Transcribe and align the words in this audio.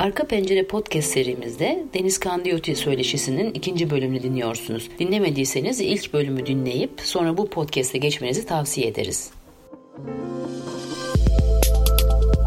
Arka 0.00 0.26
Pencere 0.26 0.66
Podcast 0.66 1.08
serimizde 1.08 1.84
Deniz 1.94 2.20
Kandiyoti 2.20 2.76
söyleşisinin 2.76 3.54
ikinci 3.54 3.90
bölümünü 3.90 4.22
dinliyorsunuz. 4.22 4.90
Dinlemediyseniz 4.98 5.80
ilk 5.80 6.12
bölümü 6.12 6.46
dinleyip 6.46 7.00
sonra 7.00 7.36
bu 7.36 7.50
podcast'e 7.50 7.98
geçmenizi 7.98 8.46
tavsiye 8.46 8.86
ederiz. 8.86 9.30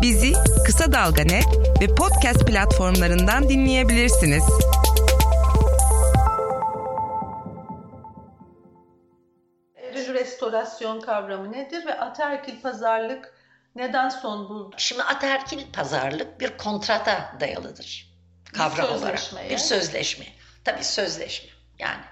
Bizi 0.02 0.34
Kısa 0.66 0.92
Dalga 0.92 1.24
Net 1.24 1.46
ve 1.81 1.96
podcast 1.96 2.47
platformlarından 2.47 3.49
dinleyebilirsiniz. 3.49 4.44
Eril 9.76 10.13
restorasyon 10.13 10.99
kavramı 10.99 11.51
nedir 11.51 11.85
ve 11.85 11.94
ataerkil 11.99 12.62
pazarlık 12.62 13.42
neden 13.76 14.10
son 14.10 14.49
buldu? 14.49 14.76
Şimdi 14.78 15.03
ataerkil 15.03 15.71
pazarlık 15.71 16.39
bir 16.39 16.58
kontrata 16.58 17.38
dayalıdır. 17.39 18.13
Kavram 18.53 18.88
Bir 18.88 18.93
olarak. 18.93 19.21
Bir 19.49 19.57
sözleşme. 19.57 20.25
Tabii 20.63 20.84
sözleşme. 20.84 21.49
Yani 21.79 22.03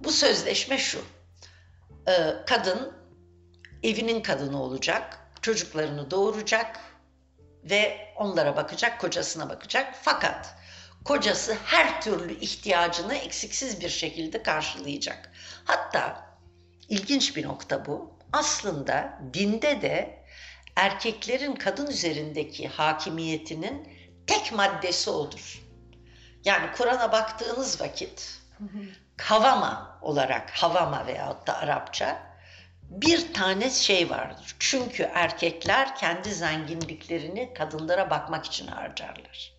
bu 0.00 0.12
sözleşme 0.12 0.78
şu. 0.78 1.04
Ee, 2.08 2.34
kadın 2.46 2.92
evinin 3.82 4.22
kadını 4.22 4.62
olacak, 4.62 5.18
çocuklarını 5.42 6.10
doğuracak 6.10 6.80
ve 7.64 8.12
onlara 8.16 8.56
bakacak, 8.56 9.00
kocasına 9.00 9.48
bakacak. 9.48 9.94
Fakat 10.02 10.54
kocası 11.04 11.56
her 11.64 12.02
türlü 12.02 12.40
ihtiyacını 12.40 13.14
eksiksiz 13.14 13.80
bir 13.80 13.88
şekilde 13.88 14.42
karşılayacak. 14.42 15.32
Hatta 15.64 16.26
ilginç 16.88 17.36
bir 17.36 17.44
nokta 17.44 17.86
bu. 17.86 18.16
Aslında 18.32 19.18
dinde 19.34 19.82
de 19.82 20.25
erkeklerin 20.76 21.54
kadın 21.54 21.86
üzerindeki 21.86 22.68
hakimiyetinin 22.68 23.88
tek 24.26 24.52
maddesi 24.52 25.10
odur. 25.10 25.62
Yani 26.44 26.66
Kur'an'a 26.76 27.12
baktığınız 27.12 27.80
vakit 27.80 28.40
havama 29.22 29.98
olarak 30.02 30.50
havama 30.50 31.06
veyahut 31.06 31.46
da 31.46 31.58
Arapça 31.58 32.36
bir 32.82 33.34
tane 33.34 33.70
şey 33.70 34.10
vardır. 34.10 34.56
Çünkü 34.58 35.02
erkekler 35.14 35.96
kendi 35.96 36.34
zenginliklerini 36.34 37.54
kadınlara 37.54 38.10
bakmak 38.10 38.46
için 38.46 38.66
harcarlar. 38.66 39.52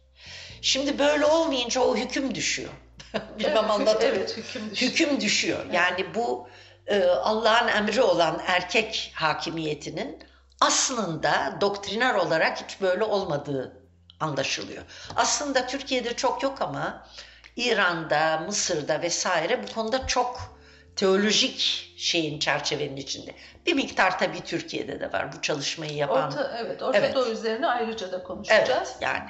Şimdi 0.61 0.99
böyle 0.99 1.25
olmayınca 1.25 1.81
o 1.81 1.97
hüküm 1.97 2.35
düşüyor. 2.35 2.69
Bilmem 3.39 3.57
Evet, 3.57 3.69
anlatabiliyor 3.69 4.15
evet, 4.15 4.37
hüküm 4.37 4.71
düşüyor. 4.71 4.91
Hüküm 4.91 5.21
düşüyor. 5.21 5.65
Yani 5.71 6.15
bu 6.15 6.49
e, 6.87 7.03
Allah'ın 7.03 7.67
emri 7.67 8.01
olan 8.01 8.41
erkek 8.47 9.11
hakimiyetinin 9.15 10.23
aslında 10.61 11.57
doktriner 11.61 12.15
olarak 12.15 12.61
hiç 12.61 12.81
böyle 12.81 13.03
olmadığı 13.03 13.83
anlaşılıyor. 14.19 14.83
Aslında 15.15 15.67
Türkiye'de 15.67 16.13
çok 16.13 16.43
yok 16.43 16.61
ama 16.61 17.07
İran'da, 17.55 18.43
Mısır'da 18.45 19.01
vesaire 19.01 19.63
bu 19.63 19.73
konuda 19.73 20.07
çok 20.07 20.57
teolojik 20.95 21.59
şeyin 21.97 22.39
çerçevenin 22.39 22.97
içinde. 22.97 23.31
Bir 23.65 23.73
miktar 23.73 24.19
tabii 24.19 24.41
Türkiye'de 24.41 24.99
de 24.99 25.11
var 25.11 25.33
bu 25.33 25.41
çalışmayı 25.41 25.93
yapan. 25.93 26.27
Orta, 26.27 26.57
evet, 26.57 26.81
Orta 26.81 26.97
Evet. 26.97 27.15
Doğu 27.15 27.27
üzerine 27.27 27.67
ayrıca 27.67 28.11
da 28.11 28.23
konuşacağız. 28.23 28.89
Evet 28.91 29.01
yani. 29.01 29.29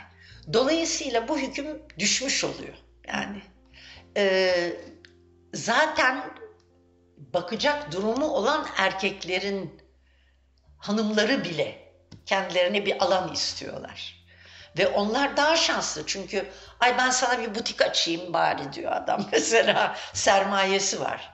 Dolayısıyla 0.53 1.28
bu 1.28 1.38
hüküm 1.38 1.81
düşmüş 2.00 2.44
oluyor. 2.44 2.73
Yani 3.08 3.42
Ee, 4.17 4.73
zaten 5.53 6.23
bakacak 7.17 7.92
durumu 7.92 8.28
olan 8.28 8.66
erkeklerin 8.78 9.81
hanımları 10.78 11.44
bile 11.44 11.94
kendilerine 12.25 12.86
bir 12.86 13.03
alan 13.03 13.33
istiyorlar. 13.33 14.17
Ve 14.78 14.88
onlar 14.88 15.38
daha 15.38 15.56
şanslı 15.56 16.06
çünkü 16.06 16.45
ay 16.80 16.97
ben 16.97 17.09
sana 17.09 17.39
bir 17.39 17.56
butik 17.56 17.81
açayım 17.81 18.33
bari 18.33 18.73
diyor 18.73 18.92
adam 18.92 19.25
mesela 19.31 19.95
sermayesi 20.14 21.02
var. 21.02 21.33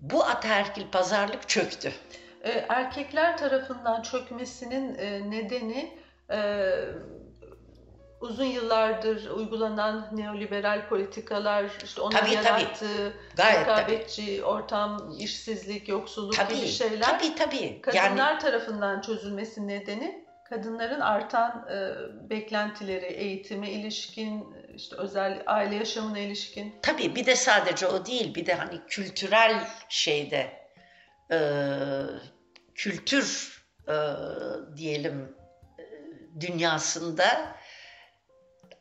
Bu 0.00 0.24
ataerkil 0.24 0.90
pazarlık 0.90 1.48
çöktü. 1.48 1.92
Ee, 2.44 2.66
erkekler 2.68 3.38
tarafından 3.38 4.02
çökmesinin 4.02 4.94
e, 4.94 5.30
nedeni 5.30 5.98
e, 6.30 6.70
uzun 8.22 8.44
yıllardır 8.44 9.30
uygulanan 9.30 10.08
neoliberal 10.12 10.88
politikalar, 10.88 11.64
işte 11.84 12.00
onun 12.00 12.10
Tabii, 12.10 12.34
yarattığı 12.34 13.12
rekabetçi 13.38 14.44
ortam, 14.44 15.14
işsizlik, 15.18 15.88
yoksulluk 15.88 16.32
gibi 16.32 16.44
Tabii, 16.44 16.68
şeyler. 16.68 17.00
tabii 17.18 17.34
tabii. 17.34 17.80
Kadınlar 17.82 18.16
Yani 18.16 18.38
tarafından 18.38 19.00
çözülmesi 19.00 19.68
nedeni 19.68 20.22
kadınların 20.52 21.00
artan 21.00 21.68
e, 21.70 21.90
beklentileri, 22.30 23.04
eğitime 23.06 23.70
ilişkin, 23.70 24.54
işte 24.74 24.96
özel 24.96 25.42
aile 25.46 25.74
yaşamına 25.76 26.18
ilişkin. 26.18 26.74
Tabii 26.82 27.14
bir 27.14 27.26
de 27.26 27.36
sadece 27.36 27.86
o 27.86 28.06
değil, 28.06 28.34
bir 28.34 28.46
de 28.46 28.54
hani 28.54 28.80
kültürel 28.88 29.66
şeyde 29.88 30.52
e, 31.30 31.38
kültür 32.74 33.58
e, 33.88 33.94
diyelim 34.76 35.36
e, 35.78 35.84
dünyasında 36.40 37.56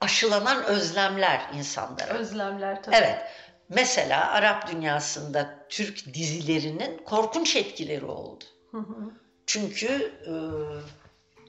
aşılanan 0.01 0.63
özlemler 0.63 1.41
insanlara. 1.53 2.13
Özlemler 2.13 2.83
tabii. 2.83 2.95
Evet. 2.95 3.17
Mesela 3.69 4.31
Arap 4.31 4.71
dünyasında 4.71 5.65
Türk 5.69 6.13
dizilerinin 6.13 6.97
korkunç 6.97 7.55
etkileri 7.55 8.05
oldu. 8.05 8.43
Hı 8.71 8.77
hı. 8.77 9.11
Çünkü 9.45 9.87
e, 10.27 10.33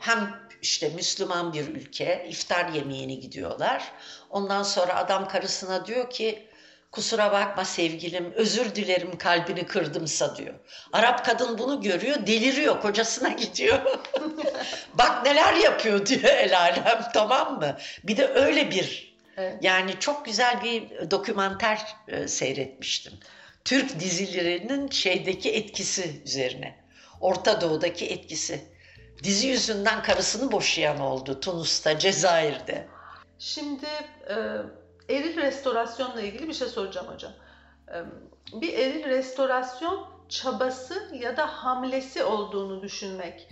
hem 0.01 0.35
işte 0.63 0.89
Müslüman 0.89 1.53
bir 1.53 1.69
ülke 1.69 2.27
iftar 2.29 2.69
yemeğine 2.69 3.15
gidiyorlar. 3.15 3.93
Ondan 4.31 4.63
sonra 4.63 4.97
adam 4.97 5.29
karısına 5.29 5.87
diyor 5.87 6.11
ki 6.11 6.49
kusura 6.93 7.33
bakma 7.33 7.65
sevgilim 7.65 8.33
özür 8.33 8.75
dilerim 8.75 9.19
kalbini 9.19 9.67
kırdımsa 9.67 10.37
diyor. 10.37 10.55
Arap 10.93 11.25
kadın 11.25 11.59
bunu 11.59 11.81
görüyor 11.81 12.27
deliriyor 12.27 12.81
kocasına 12.81 13.29
gidiyor. 13.33 13.79
Bak 14.95 15.25
neler 15.25 15.55
yapıyor 15.55 16.07
diyor 16.07 16.23
el 16.25 16.59
alem 16.59 17.03
tamam 17.15 17.59
mı? 17.59 17.77
Bir 18.05 18.17
de 18.17 18.27
öyle 18.29 18.71
bir 18.71 19.13
Evet. 19.37 19.57
yani 19.63 19.95
çok 20.01 20.25
güzel 20.25 20.63
bir 20.65 21.11
dokümanter 21.11 21.97
e, 22.09 22.29
seyretmiştim. 22.29 23.13
Türk 23.65 24.01
dizilerinin 24.01 24.89
şeydeki 24.89 25.53
etkisi 25.53 26.23
üzerine. 26.25 26.77
Orta 27.21 27.61
Doğu'daki 27.61 28.07
etkisi. 28.07 28.61
Dizi 29.23 29.47
yüzünden 29.47 30.03
karısını 30.03 30.53
boşayan 30.53 31.01
oldu 31.01 31.41
Tunus'ta, 31.41 31.99
Cezayir'de. 31.99 32.87
Şimdi 33.39 33.87
e, 34.29 34.35
eril 35.09 35.37
restorasyonla 35.37 36.21
ilgili 36.21 36.49
bir 36.49 36.53
şey 36.53 36.69
soracağım 36.69 37.07
hocam. 37.07 37.33
Bir 38.53 38.75
eril 38.75 39.05
restorasyon 39.05 40.07
çabası 40.29 41.11
ya 41.15 41.37
da 41.37 41.47
hamlesi 41.47 42.25
olduğunu 42.25 42.83
düşünmek 42.83 43.49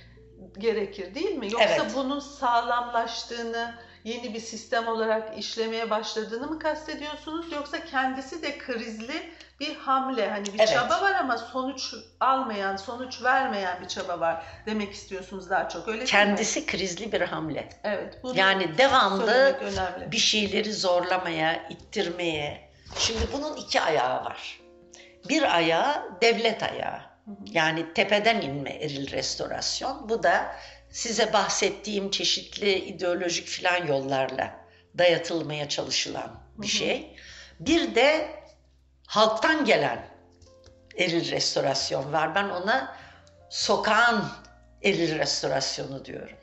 gerekir 0.59 1.15
değil 1.15 1.37
mi? 1.37 1.53
Yoksa 1.53 1.69
Evet. 1.69 1.93
bunun 1.97 2.19
sağlamlaştığını, 2.21 3.75
yeni 4.05 4.35
bir 4.35 4.41
sistem 4.41 4.89
olarak 4.89 5.39
işlemeye 5.39 5.91
başladığını 5.91 6.47
mı 6.47 6.59
kastediyorsunuz? 6.59 7.53
Yoksa 7.53 7.85
kendisi 7.85 8.43
de 8.43 8.59
krizli 8.59 9.33
bir 9.61 9.77
hamle, 9.77 10.31
hani 10.31 10.47
bir 10.47 10.59
Evet. 10.59 10.69
çaba 10.69 11.03
var 11.03 11.15
ama 11.15 11.39
sonuç 11.39 11.95
almayan, 12.21 12.77
sonuç 12.77 13.23
vermeyen 13.23 13.81
bir 13.83 13.89
çaba 13.89 14.21
var 14.21 14.45
demek 14.67 14.93
istiyorsunuz 14.93 15.51
daha 15.51 15.69
çok 15.69 15.89
öyle 15.89 15.99
değil 15.99 16.03
mi? 16.03 16.11
Kendisi 16.11 16.67
krizli 16.67 17.13
bir 17.13 17.21
hamle. 17.21 17.69
Evet. 17.85 18.19
Yani 18.35 18.79
devamlı 18.79 19.61
bir 20.13 20.17
şeyleri 20.17 20.73
zorlamaya, 20.73 21.69
ittirmeye. 21.69 22.71
Şimdi 22.99 23.23
bunun 23.33 23.57
iki 23.57 23.81
ayağı 23.81 24.25
var. 24.25 24.61
Bir 25.29 25.57
ayağı 25.57 26.21
devlet 26.23 26.63
ayağı. 26.63 27.01
Yani 27.45 27.95
tepeden 27.95 28.41
inme 28.41 28.71
eril 28.71 29.11
restorasyon. 29.11 30.09
Bu 30.09 30.23
da 30.23 30.55
size 30.91 31.33
bahsettiğim 31.33 32.11
çeşitli 32.11 32.75
ideolojik 32.75 33.47
filan 33.47 33.87
yollarla 33.87 34.61
dayatılmaya 34.99 35.69
çalışılan 35.69 36.41
bir 36.59 36.67
şey. 36.67 37.17
Bir 37.61 37.95
de 37.95 38.31
halktan 39.07 39.65
gelen 39.65 40.07
eril 40.97 41.31
restorasyon 41.31 42.13
var. 42.13 42.35
Ben 42.35 42.49
ona 42.49 42.97
sokağın 43.51 44.25
eril 44.83 45.19
restorasyonu 45.19 46.05
diyorum. 46.05 46.37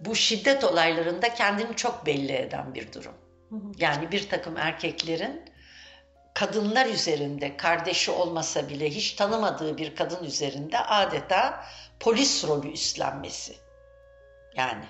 Bu 0.00 0.14
şiddet 0.14 0.64
olaylarında 0.64 1.34
kendini 1.34 1.76
çok 1.76 2.06
belli 2.06 2.32
eden 2.32 2.74
bir 2.74 2.92
durum. 2.92 3.14
Yani 3.78 4.12
bir 4.12 4.28
takım 4.28 4.56
erkeklerin 4.56 5.53
kadınlar 6.34 6.86
üzerinde 6.86 7.56
kardeşi 7.56 8.10
olmasa 8.10 8.68
bile 8.68 8.90
hiç 8.90 9.12
tanımadığı 9.12 9.78
bir 9.78 9.96
kadın 9.96 10.24
üzerinde 10.24 10.78
adeta 10.78 11.64
polis 12.00 12.44
rolü 12.44 12.72
üstlenmesi. 12.72 13.56
Yani 14.56 14.84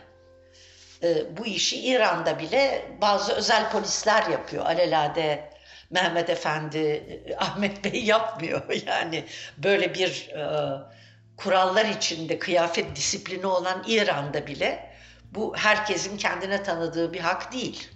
e, 1.02 1.36
bu 1.36 1.46
işi 1.46 1.86
İran'da 1.86 2.38
bile 2.38 2.84
bazı 3.00 3.32
özel 3.32 3.70
polisler 3.70 4.26
yapıyor. 4.26 4.66
Alelade 4.66 5.50
Mehmet 5.90 6.30
Efendi, 6.30 6.78
e, 6.78 7.36
Ahmet 7.36 7.84
Bey 7.84 8.04
yapmıyor. 8.04 8.62
Yani 8.86 9.24
böyle 9.58 9.94
bir 9.94 10.28
e, 10.28 10.70
kurallar 11.36 11.84
içinde 11.84 12.38
kıyafet 12.38 12.96
disiplini 12.96 13.46
olan 13.46 13.84
İran'da 13.86 14.46
bile 14.46 14.94
Bu 15.30 15.56
herkesin 15.56 16.16
kendine 16.16 16.62
tanıdığı 16.62 17.12
bir 17.12 17.20
hak 17.20 17.52
değil. 17.52 17.88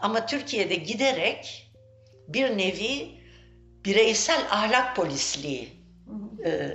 Ama 0.00 0.26
Türkiye'de 0.26 0.74
giderek 0.74 1.71
bir 2.28 2.58
nevi 2.58 3.22
bireysel 3.84 4.46
ahlak 4.50 4.96
polisliği. 4.96 5.72
e, 6.44 6.70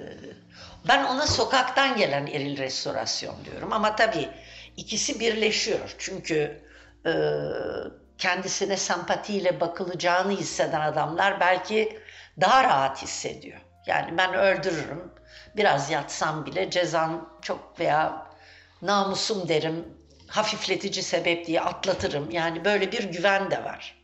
ben 0.87 1.03
ona 1.05 1.27
sokaktan 1.27 1.97
gelen 1.97 2.27
eril 2.27 2.57
restorasyon 2.57 3.35
diyorum. 3.45 3.73
Ama 3.73 3.95
tabii 3.95 4.29
ikisi 4.77 5.19
birleşiyor. 5.19 5.95
Çünkü 5.97 6.61
e, 7.05 7.11
kendisine 8.17 8.77
sempatiyle 8.77 9.59
bakılacağını 9.59 10.31
hisseden 10.31 10.81
adamlar 10.81 11.39
belki 11.39 11.99
daha 12.41 12.63
rahat 12.63 13.01
hissediyor. 13.01 13.59
Yani 13.85 14.17
ben 14.17 14.33
öldürürüm, 14.33 15.13
biraz 15.57 15.91
yatsam 15.91 16.45
bile 16.45 16.69
cezam 16.69 17.39
çok 17.41 17.79
veya 17.79 18.27
namusum 18.81 19.49
derim, 19.49 19.85
hafifletici 20.27 21.03
sebep 21.03 21.47
diye 21.47 21.61
atlatırım. 21.61 22.31
Yani 22.31 22.65
böyle 22.65 22.91
bir 22.91 23.03
güven 23.03 23.51
de 23.51 23.63
var. 23.63 23.96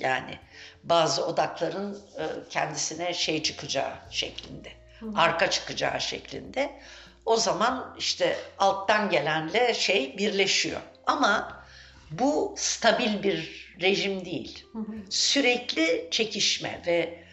Yani 0.00 0.38
bazı 0.84 1.26
odakların 1.26 1.94
e, 1.94 2.24
kendisine 2.50 3.14
şey 3.14 3.42
çıkacağı 3.42 3.92
şeklinde, 4.10 4.72
arka 5.16 5.50
çıkacağı 5.50 6.00
şeklinde. 6.00 6.80
O 7.26 7.36
zaman 7.36 7.96
işte 7.98 8.36
alttan 8.58 9.10
gelenle 9.10 9.74
şey 9.74 10.18
birleşiyor. 10.18 10.80
Ama 11.06 11.62
bu 12.10 12.54
stabil 12.56 13.22
bir 13.22 13.70
rejim 13.80 14.24
değil. 14.24 14.66
Sürekli 15.10 16.08
çekişme 16.10 16.82
ve 16.86 17.24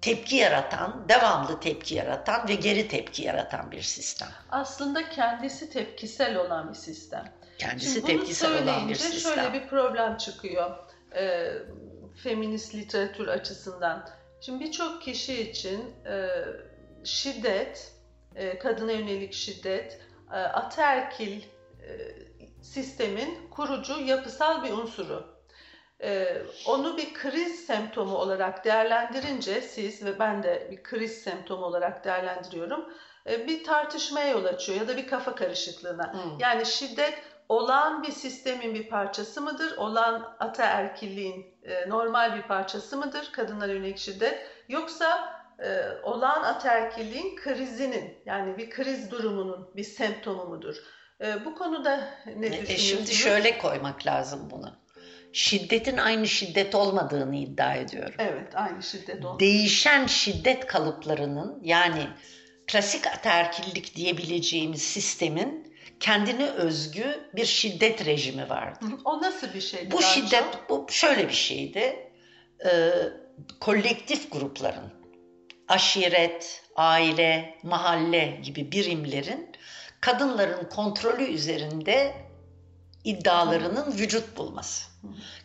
tepki 0.00 0.36
yaratan, 0.36 1.04
devamlı 1.08 1.60
tepki 1.60 1.94
yaratan 1.94 2.48
ve 2.48 2.54
geri 2.54 2.88
tepki 2.88 3.22
yaratan 3.22 3.70
bir 3.70 3.82
sistem. 3.82 4.28
Aslında 4.50 5.08
kendisi 5.08 5.70
tepkisel 5.70 6.36
olan 6.36 6.68
bir 6.68 6.74
sistem. 6.74 7.32
Kendisi 7.58 7.94
Şimdi 7.94 8.06
tepkisel 8.06 8.62
olan 8.62 8.88
bir 8.88 8.94
sistem. 8.94 9.34
şöyle 9.34 9.52
bir 9.52 9.68
problem 9.68 10.16
çıkıyor 10.16 10.85
e, 11.16 11.52
feminist 12.22 12.74
literatür 12.74 13.28
açısından. 13.28 14.08
Şimdi 14.40 14.64
birçok 14.64 15.02
kişi 15.02 15.42
için 15.42 15.80
e, 16.06 16.28
şiddet, 17.04 17.92
e, 18.34 18.58
kadına 18.58 18.92
yönelik 18.92 19.32
şiddet, 19.32 20.00
e, 20.32 20.36
ataerkil 20.36 21.42
e, 21.42 21.46
sistemin 22.62 23.48
kurucu 23.50 24.00
yapısal 24.00 24.64
bir 24.64 24.72
unsuru. 24.72 25.36
E, 26.02 26.42
onu 26.66 26.96
bir 26.96 27.14
kriz 27.14 27.66
semptomu 27.66 28.16
olarak 28.16 28.64
değerlendirince 28.64 29.60
siz 29.60 30.04
ve 30.04 30.18
ben 30.18 30.42
de 30.42 30.68
bir 30.70 30.82
kriz 30.82 31.22
semptomu 31.22 31.64
olarak 31.64 32.04
değerlendiriyorum. 32.04 32.92
e, 33.26 33.46
bir 33.46 33.64
tartışmaya 33.64 34.28
yol 34.28 34.44
açıyor 34.44 34.78
ya 34.78 34.88
da 34.88 34.96
bir 34.96 35.06
kafa 35.06 35.34
karışıklığına. 35.34 36.14
Hı. 36.14 36.18
Yani 36.38 36.66
şiddet 36.66 37.22
olağan 37.48 38.02
bir 38.02 38.12
sistemin 38.12 38.74
bir 38.74 38.88
parçası 38.88 39.40
mıdır? 39.42 39.76
Olağan 39.76 40.36
ataerkilliğin 40.40 41.46
e, 41.62 41.88
normal 41.88 42.36
bir 42.36 42.42
parçası 42.42 42.96
mıdır? 42.96 43.28
Kadınlara 43.32 43.72
yönelik 43.72 43.98
şiddet. 43.98 44.46
Yoksa 44.68 45.36
e, 45.58 45.68
olağan 46.02 46.42
ataerkilliğin 46.42 47.36
krizinin 47.36 48.14
yani 48.26 48.58
bir 48.58 48.70
kriz 48.70 49.10
durumunun 49.10 49.68
bir 49.76 49.84
semptomu 49.84 50.44
mudur? 50.44 50.76
E, 51.20 51.44
bu 51.44 51.54
konuda 51.54 52.00
ne 52.36 52.46
E, 52.46 52.50
düşünüyorsunuz? 52.50 52.78
şimdi 52.78 53.14
şöyle 53.14 53.58
koymak 53.58 54.06
lazım 54.06 54.48
bunu. 54.50 54.72
Şiddetin 55.32 55.96
aynı 55.96 56.26
şiddet 56.26 56.74
olmadığını 56.74 57.36
iddia 57.36 57.74
ediyorum. 57.74 58.14
Evet 58.18 58.52
aynı 58.56 58.82
şiddet 58.82 59.24
o. 59.24 59.40
Değişen 59.40 60.06
şiddet 60.06 60.66
kalıplarının 60.66 61.58
yani 61.62 62.06
klasik 62.66 63.06
ataerkillik 63.06 63.96
diyebileceğimiz 63.96 64.82
sistemin 64.82 65.65
kendine 66.00 66.48
özgü 66.48 67.30
bir 67.36 67.44
şiddet 67.44 68.06
rejimi 68.06 68.48
vardı. 68.48 68.84
O 69.04 69.22
nasıl 69.22 69.54
bir 69.54 69.60
şeydi? 69.60 69.90
Bu 69.90 70.02
şiddet 70.02 70.52
çok? 70.52 70.70
bu 70.70 70.86
şöyle 70.88 71.28
bir 71.28 71.34
şeydi. 71.34 72.10
Ee, 72.64 72.90
kolektif 73.60 74.32
grupların 74.32 74.92
aşiret, 75.68 76.62
aile, 76.76 77.58
mahalle 77.62 78.40
gibi 78.42 78.72
birimlerin 78.72 79.52
kadınların 80.00 80.68
kontrolü 80.68 81.24
üzerinde 81.24 82.14
iddialarının 83.04 83.98
vücut 83.98 84.36
bulması. 84.36 84.88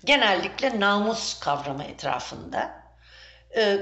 Genellikle 0.05 0.79
namus 0.79 1.39
kavramı 1.39 1.83
etrafında. 1.83 2.83
Ee, 3.55 3.77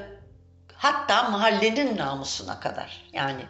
hatta 0.73 1.29
mahallenin 1.29 1.97
namusuna 1.97 2.59
kadar. 2.59 3.09
Yani 3.13 3.41
e, 3.41 3.45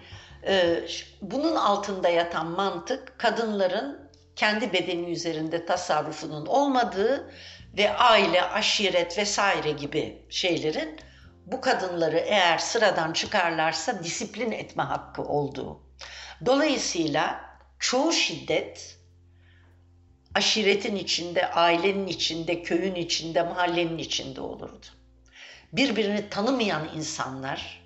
bunun 1.22 1.56
altında 1.56 2.10
yatan 2.10 2.48
mantık 2.48 3.20
kadınların 3.20 4.10
kendi 4.36 4.74
bedeni 4.74 5.12
üzerinde 5.12 5.66
tasarrufunun 5.66 6.46
olmadığı 6.46 7.32
ve 7.78 7.94
aile, 7.94 8.44
aşiret 8.44 9.18
vesaire 9.18 9.72
gibi 9.72 10.26
şeylerin 10.30 11.00
bu 11.46 11.62
kadınları 11.62 12.18
eğer 12.18 12.58
sıradan 12.58 13.14
çıkarlarsa 13.14 14.04
disiplin 14.04 14.52
etme 14.52 14.84
hakkı 14.84 15.22
olduğu. 15.22 15.80
Dolayısıyla 16.46 17.42
çoğu 17.80 18.12
şiddet 18.12 18.98
aşiretin 20.36 20.96
içinde, 20.96 21.52
ailenin 21.52 22.08
içinde, 22.08 22.64
köyün 22.64 22.96
içinde, 22.96 23.44
mahallenin 23.44 23.98
içinde 23.98 24.42
olurdu. 24.42 24.86
Birbirini 25.74 26.30
tanımayan 26.30 26.90
insanlar 26.96 27.84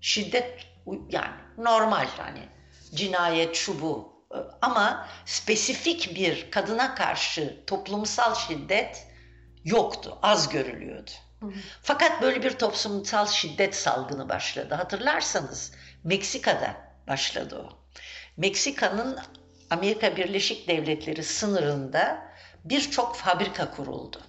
şiddet 0.00 0.66
yani 1.10 1.47
normal 1.58 2.06
hani 2.16 2.48
cinayet 2.94 3.56
şu 3.56 3.80
bu 3.80 4.18
ama 4.62 5.08
spesifik 5.26 6.14
bir 6.14 6.50
kadına 6.50 6.94
karşı 6.94 7.64
toplumsal 7.66 8.34
şiddet 8.34 9.06
yoktu, 9.64 10.18
az 10.22 10.48
görülüyordu. 10.48 11.10
Fakat 11.82 12.22
böyle 12.22 12.42
bir 12.42 12.50
toplumsal 12.50 13.26
şiddet 13.26 13.74
salgını 13.76 14.28
başladı. 14.28 14.74
Hatırlarsanız 14.74 15.72
Meksika'da 16.04 16.76
başladı 17.08 17.66
o. 17.68 17.78
Meksika'nın 18.36 19.18
Amerika 19.70 20.16
Birleşik 20.16 20.68
Devletleri 20.68 21.24
sınırında 21.24 22.28
birçok 22.64 23.16
fabrika 23.16 23.70
kuruldu. 23.70 24.20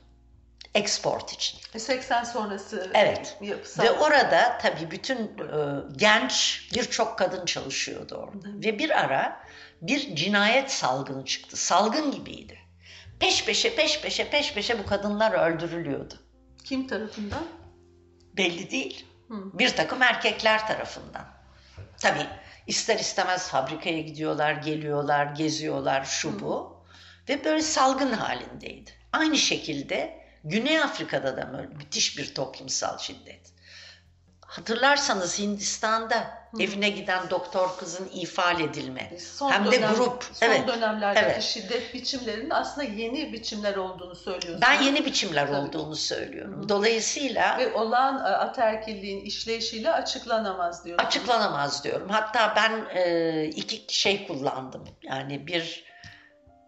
Export 0.75 1.33
için. 1.33 1.60
80 1.80 2.24
sonrası 2.24 2.92
Evet. 2.94 3.38
yapısal. 3.42 3.83
Ve 3.83 3.92
orada 3.92 4.57
tabii 4.62 4.92
bütün 4.92 5.18
e, 5.18 5.30
genç 5.95 6.68
birçok 6.75 7.18
kadın 7.18 7.45
çalışıyordu 7.45 8.16
orada. 8.16 8.48
Ve 8.48 8.80
bir 8.80 9.00
ara 9.00 9.44
bir 9.81 10.16
cinayet 10.16 10.71
salgını 10.71 11.25
çıktı. 11.25 11.57
Salgın 11.57 12.12
gibiydi. 12.12 12.57
Peş 13.19 13.45
peşe 13.45 13.75
peş 13.75 14.01
peşe 14.01 14.30
peş 14.30 14.53
peşe 14.53 14.79
bu 14.79 14.86
kadınlar 14.86 15.32
öldürülüyordu. 15.32 16.13
Kim 16.63 16.88
tarafından? 16.88 17.44
Belli 18.38 18.72
değil. 18.72 19.05
Bir 19.29 19.75
takım 19.75 20.01
erkekler 20.01 20.67
tarafından. 20.67 21.25
Tabii 21.98 22.27
ister 22.67 23.00
istemez 23.00 23.48
fabrikaya 23.48 24.01
gidiyorlar, 24.01 24.53
geliyorlar, 24.53 25.25
geziyorlar, 25.25 26.03
şu 26.05 26.39
bu. 26.39 26.84
Ve 27.29 27.46
böyle 27.46 27.62
salgın 27.62 28.12
halindeydi. 28.12 28.91
Aynı 29.13 29.38
şekilde 29.38 30.19
Güney 30.43 30.81
Afrika'da 30.81 31.38
da 31.38 31.53
böyle 31.53 31.67
müthiş 31.67 32.17
bir 32.17 32.36
toplumsal 32.36 32.98
şiddet. 32.98 33.39
Hatırlarsanız 34.46 35.39
Hindistan'da 35.39 36.39
evine 36.60 36.89
giden 36.89 37.29
doktor 37.29 37.77
kızın 37.77 38.10
ifade 38.13 38.63
edilme. 38.63 39.12
Son 39.19 39.51
Hem 39.51 39.65
de 39.65 39.72
dönem- 39.72 39.96
grup. 39.96 40.24
Son 40.34 40.48
evet. 40.48 40.67
dönemlerdeki 40.67 41.25
evet. 41.25 41.43
şiddet 41.43 41.93
biçimlerinin 41.93 42.50
aslında 42.50 42.88
yeni 42.88 43.34
biçimler 43.34 43.75
olduğunu 43.75 44.15
söylüyorsunuz. 44.15 44.62
Ben 44.62 44.81
yeni 44.81 45.05
biçimler 45.05 45.48
Tabii. 45.48 45.58
olduğunu 45.58 45.96
söylüyorum. 45.96 46.69
Dolayısıyla 46.69 47.58
Ve 47.58 47.74
olan 47.74 48.17
e, 48.17 48.27
ataerkilliğin 48.27 49.25
işleyişiyle 49.25 49.91
açıklanamaz 49.91 50.86
diyorsunuz. 50.86 51.08
açıklanamaz 51.08 51.84
diyorum. 51.84 52.10
Hatta 52.10 52.53
ben 52.55 52.86
e, 52.96 53.46
iki 53.46 53.84
şey 54.00 54.27
kullandım. 54.27 54.84
Yani 55.03 55.48
bir 55.48 55.88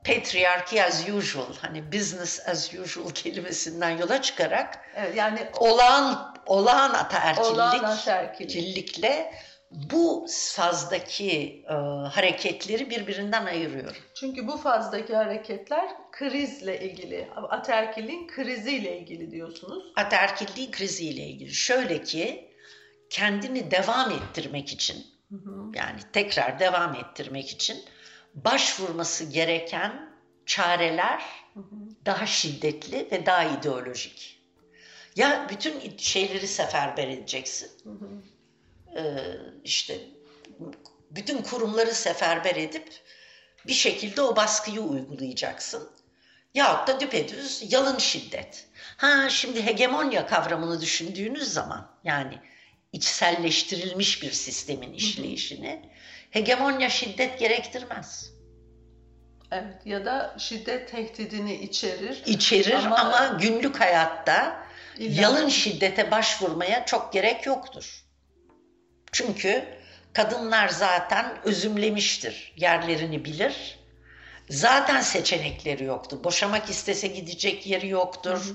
patriarchy 0.05 0.83
as 0.83 1.09
usual, 1.09 1.53
hani 1.61 1.91
business 1.91 2.47
as 2.49 2.73
usual 2.73 3.09
kelimesinden 3.09 3.97
yola 3.97 4.21
çıkarak 4.21 4.79
Evet, 4.95 5.15
yani 5.15 5.39
olağan 5.59 6.35
olağan 6.45 6.93
ataerkillik 6.93 7.47
Olağan 7.53 7.83
ataerkillik. 7.83 8.49
killikle 8.51 9.33
bu 9.71 10.27
fazdaki 10.55 11.63
e, 11.69 11.73
hareketleri 12.09 12.89
birbirinden 12.89 13.45
ayırıyorum. 13.45 14.01
çünkü 14.15 14.47
bu 14.47 14.57
fazdaki 14.57 15.15
hareketler 15.15 15.89
krizle 16.11 16.79
ilgili, 16.79 17.27
ataerkilliğin 17.49 18.27
kriziyle 18.27 18.97
ilgili 18.99 19.31
diyorsunuz. 19.31 19.83
Ataerkilliğin 19.95 20.71
kriziyle 20.71 21.21
ilgili. 21.21 21.53
Şöyle 21.53 22.03
ki 22.03 22.51
kendini 23.09 23.71
devam 23.71 24.11
ettirmek 24.11 24.71
için 24.73 25.05
yani 25.75 25.99
tekrar 26.13 26.59
devam 26.59 26.95
ettirmek 26.95 27.49
için 27.49 27.77
başvurması 28.33 29.23
gereken 29.23 30.11
çareler 30.45 31.23
daha 32.05 32.25
şiddetli 32.25 33.07
ve 33.11 33.25
daha 33.25 33.43
ideolojik. 33.43 34.41
Ya 35.15 35.47
bütün 35.49 35.97
şeyleri 35.97 36.47
seferber 36.47 37.07
edeceksin. 37.07 37.71
Ee, 38.95 39.15
işte 39.63 39.99
bütün 41.11 41.41
kurumları 41.41 41.93
seferber 41.93 42.55
edip 42.55 42.89
bir 43.67 43.73
şekilde 43.73 44.21
o 44.21 44.35
baskıyı 44.35 44.81
uygulayacaksın. 44.81 45.89
Yahut 46.53 46.87
da 46.87 46.99
düpedüz 46.99 47.63
yalın 47.73 47.97
şiddet. 47.97 48.67
Ha 48.97 49.29
şimdi 49.29 49.65
hegemonya 49.65 50.27
kavramını 50.27 50.81
düşündüğünüz 50.81 51.53
zaman 51.53 51.91
yani 52.03 52.39
içselleştirilmiş 52.93 54.23
bir 54.23 54.31
sistemin 54.31 54.93
işleyişini 54.93 55.90
hegemonya 56.31 56.89
şiddet 56.89 57.39
gerektirmez. 57.39 58.31
Evet 59.51 59.85
ya 59.85 60.05
da 60.05 60.35
şiddet 60.37 60.91
tehdidini 60.91 61.53
içerir. 61.55 62.23
İçerir 62.25 62.73
ama, 62.73 62.95
ama 62.97 63.37
günlük 63.41 63.79
hayatta 63.79 64.63
İlla- 64.97 65.21
yalın 65.21 65.49
şiddete 65.49 66.11
başvurmaya 66.11 66.85
çok 66.85 67.13
gerek 67.13 67.45
yoktur. 67.45 68.03
Çünkü 69.11 69.65
kadınlar 70.13 70.69
zaten 70.69 71.37
özümlemiştir, 71.43 72.53
yerlerini 72.57 73.25
bilir. 73.25 73.79
Zaten 74.49 75.01
seçenekleri 75.01 75.83
yoktu. 75.83 76.23
Boşamak 76.23 76.69
istese 76.69 77.07
gidecek 77.07 77.67
yeri 77.67 77.87
yoktur. 77.87 78.53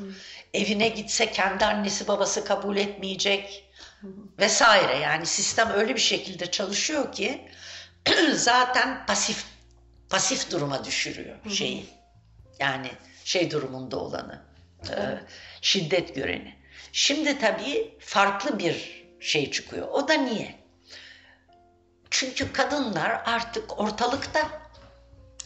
Evine 0.55 0.89
gitse 0.89 1.31
kendi 1.31 1.65
annesi 1.65 2.09
babası 2.09 2.45
kabul 2.45 2.77
etmeyecek 2.77 3.65
vesaire. 4.39 4.97
Yani 4.97 5.27
sistem 5.27 5.71
öyle 5.71 5.95
bir 5.95 6.01
şekilde 6.01 6.51
çalışıyor 6.51 7.13
ki 7.13 7.49
zaten 8.35 9.07
pasif 9.07 9.45
pasif 10.11 10.51
duruma 10.51 10.85
düşürüyor 10.85 11.37
şeyi. 11.51 11.87
Yani 12.59 12.91
şey 13.25 13.51
durumunda 13.51 13.97
olanı, 13.97 14.43
e, 14.91 14.97
şiddet 15.61 16.15
göreni. 16.15 16.55
Şimdi 16.93 17.39
tabii 17.39 17.99
farklı 18.01 18.59
bir 18.59 19.07
şey 19.21 19.51
çıkıyor. 19.51 19.89
O 19.89 20.09
da 20.09 20.15
niye? 20.15 20.55
Çünkü 22.11 22.53
kadınlar 22.53 23.23
artık 23.25 23.81
ortalıkta. 23.81 24.49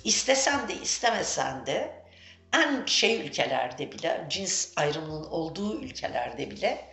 İstesen 0.05 0.69
de 0.69 0.75
istemesen 0.75 1.67
de 1.67 2.05
en 2.53 2.87
şey 2.87 3.27
ülkelerde 3.27 3.93
bile, 3.93 4.27
cins 4.31 4.73
ayrımının 4.77 5.25
olduğu 5.25 5.81
ülkelerde 5.81 6.51
bile 6.51 6.91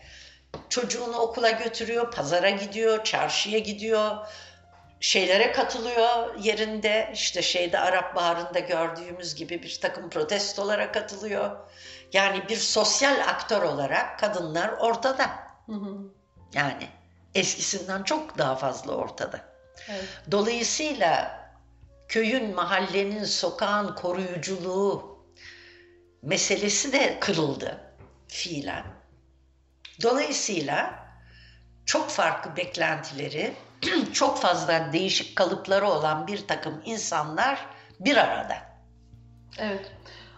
çocuğunu 0.70 1.18
okula 1.18 1.50
götürüyor, 1.50 2.12
pazara 2.12 2.50
gidiyor, 2.50 3.04
çarşıya 3.04 3.60
gidiyor, 3.60 4.28
şeylere 5.00 5.52
katılıyor 5.52 6.36
yerinde 6.40 7.12
işte 7.14 7.42
şeyde 7.42 7.80
Arap 7.80 8.16
Baharı'nda 8.16 8.60
gördüğümüz 8.60 9.36
gibi 9.36 9.64
bir 9.64 9.80
takım 9.82 10.10
protestolara 10.10 10.92
katılıyor. 10.92 11.58
Yani 12.14 12.50
bir 12.50 12.56
sosyal 12.58 13.20
aktör 13.28 13.62
olarak 13.62 14.20
kadınlar 14.20 14.70
ortada. 14.70 15.30
Yani 16.54 16.88
eskisinden 17.36 18.04
çok 18.04 18.38
daha 18.38 18.56
fazla 18.56 18.96
ortada. 18.96 19.40
Evet. 19.90 20.04
Dolayısıyla 20.32 21.40
köyün, 22.08 22.56
mahallenin, 22.56 23.24
sokağın 23.24 23.96
koruyuculuğu 23.96 25.18
meselesi 26.22 26.94
de 26.94 27.20
kırıldı 27.20 27.82
fiilen. 28.28 28.84
Dolayısıyla 30.04 31.08
çok 31.86 32.10
farklı 32.10 32.58
beklentileri, 32.58 33.54
çok 34.14 34.42
fazla 34.42 34.90
değişik 34.94 35.36
kalıpları 35.36 35.88
olan 35.88 36.28
bir 36.28 36.48
takım 36.48 36.82
insanlar 36.86 37.66
bir 38.00 38.18
arada. 38.18 38.56
Evet. 39.60 39.92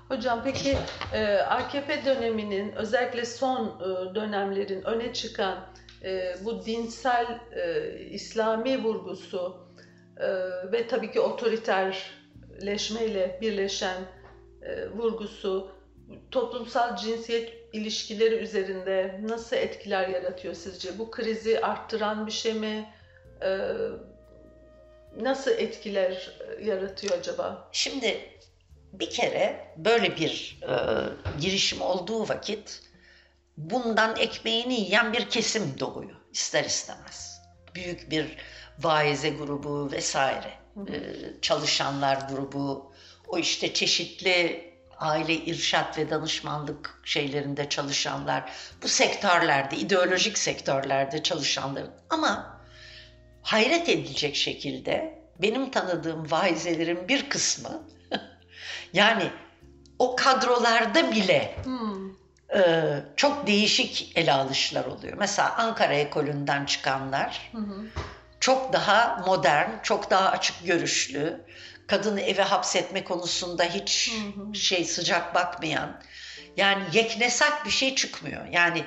Hocam 0.09 0.41
peki 0.43 0.77
e, 1.13 1.37
AKP 1.37 2.05
döneminin 2.05 2.71
özellikle 2.71 3.25
son 3.25 3.65
e, 3.65 3.69
dönemlerin 4.15 4.81
öne 4.81 5.13
çıkan 5.13 5.65
e, 6.03 6.35
bu 6.45 6.65
dinsel 6.65 7.39
İslami 8.09 8.83
vurgusu 8.83 9.69
ve 10.71 10.87
tabii 10.87 11.11
ki 11.11 11.19
otoriterleşmeyle 11.19 13.39
birleşen 13.41 14.03
vurgusu 14.93 15.71
toplumsal 16.31 16.95
cinsiyet 16.95 17.53
ilişkileri 17.73 18.35
üzerinde 18.35 19.19
nasıl 19.23 19.55
etkiler 19.55 20.07
yaratıyor 20.07 20.53
sizce? 20.53 20.99
Bu 20.99 21.11
krizi 21.11 21.61
arttıran 21.61 22.27
bir 22.27 22.31
şey 22.31 22.53
mi? 22.53 22.89
E, 23.41 23.49
nasıl 25.17 25.51
etkiler 25.51 26.31
yaratıyor 26.61 27.17
acaba? 27.19 27.69
Şimdi 27.71 28.29
bir 28.93 29.09
kere 29.09 29.73
böyle 29.77 30.17
bir 30.17 30.59
e, 30.61 30.73
girişim 31.41 31.81
olduğu 31.81 32.29
vakit 32.29 32.81
bundan 33.57 34.17
ekmeğini 34.17 34.73
yiyen 34.73 35.13
bir 35.13 35.29
kesim 35.29 35.79
doğuyor 35.79 36.15
ister 36.33 36.63
istemez. 36.63 37.41
Büyük 37.75 38.11
bir 38.11 38.37
vaize 38.79 39.29
grubu 39.29 39.91
vesaire, 39.91 40.53
e, 40.87 40.93
çalışanlar 41.41 42.17
grubu, 42.29 42.93
o 43.27 43.37
işte 43.37 43.73
çeşitli 43.73 44.69
aile 44.97 45.33
irşat 45.33 45.97
ve 45.97 46.09
danışmanlık 46.09 47.01
şeylerinde 47.05 47.69
çalışanlar, 47.69 48.51
bu 48.83 48.87
sektörlerde, 48.87 49.75
ideolojik 49.75 50.37
sektörlerde 50.37 51.23
çalışanlar. 51.23 51.83
Ama 52.09 52.58
hayret 53.41 53.89
edilecek 53.89 54.35
şekilde 54.35 55.19
benim 55.41 55.71
tanıdığım 55.71 56.31
vaizelerin 56.31 57.07
bir 57.07 57.29
kısmı 57.29 57.83
yani 58.93 59.31
o 59.99 60.15
kadrolarda 60.15 61.11
bile 61.11 61.55
Hmm. 61.63 62.09
e, 62.55 62.85
çok 63.15 63.47
değişik 63.47 64.11
ele 64.15 64.33
alışlar 64.33 64.85
oluyor. 64.85 65.17
Mesela 65.17 65.55
Ankara 65.57 65.93
ekolünden 65.93 66.65
çıkanlar 66.65 67.51
hı. 67.53 67.85
çok 68.39 68.73
daha 68.73 69.23
modern, 69.27 69.69
çok 69.83 70.11
daha 70.11 70.29
açık 70.29 70.65
görüşlü, 70.65 71.45
kadını 71.87 72.21
eve 72.21 72.41
hapsetme 72.41 73.03
konusunda 73.03 73.63
hiç 73.63 74.13
şey 74.53 74.85
sıcak 74.85 75.35
bakmayan, 75.35 76.01
yani 76.57 76.83
yeknesak 76.93 77.65
bir 77.65 77.71
şey 77.71 77.95
çıkmıyor. 77.95 78.45
Yani 78.51 78.83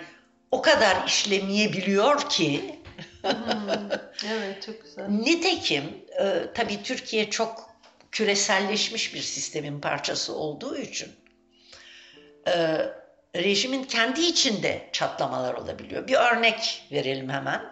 o 0.50 0.62
kadar 0.62 1.06
işlemeyebiliyor 1.06 2.28
ki 2.28 2.81
Evet 4.26 4.62
çok 4.66 4.82
güzel. 4.82 5.08
Nitekim 5.08 5.84
e, 6.20 6.44
tabii 6.54 6.82
Türkiye 6.82 7.30
çok 7.30 7.70
küreselleşmiş 8.12 9.14
bir 9.14 9.20
sistemin 9.20 9.80
parçası 9.80 10.34
olduğu 10.34 10.76
için 10.76 11.08
e, 12.48 12.78
rejimin 13.36 13.84
kendi 13.84 14.20
içinde 14.20 14.88
çatlamalar 14.92 15.54
olabiliyor. 15.54 16.08
Bir 16.08 16.14
örnek 16.14 16.88
verelim 16.92 17.28
hemen. 17.28 17.62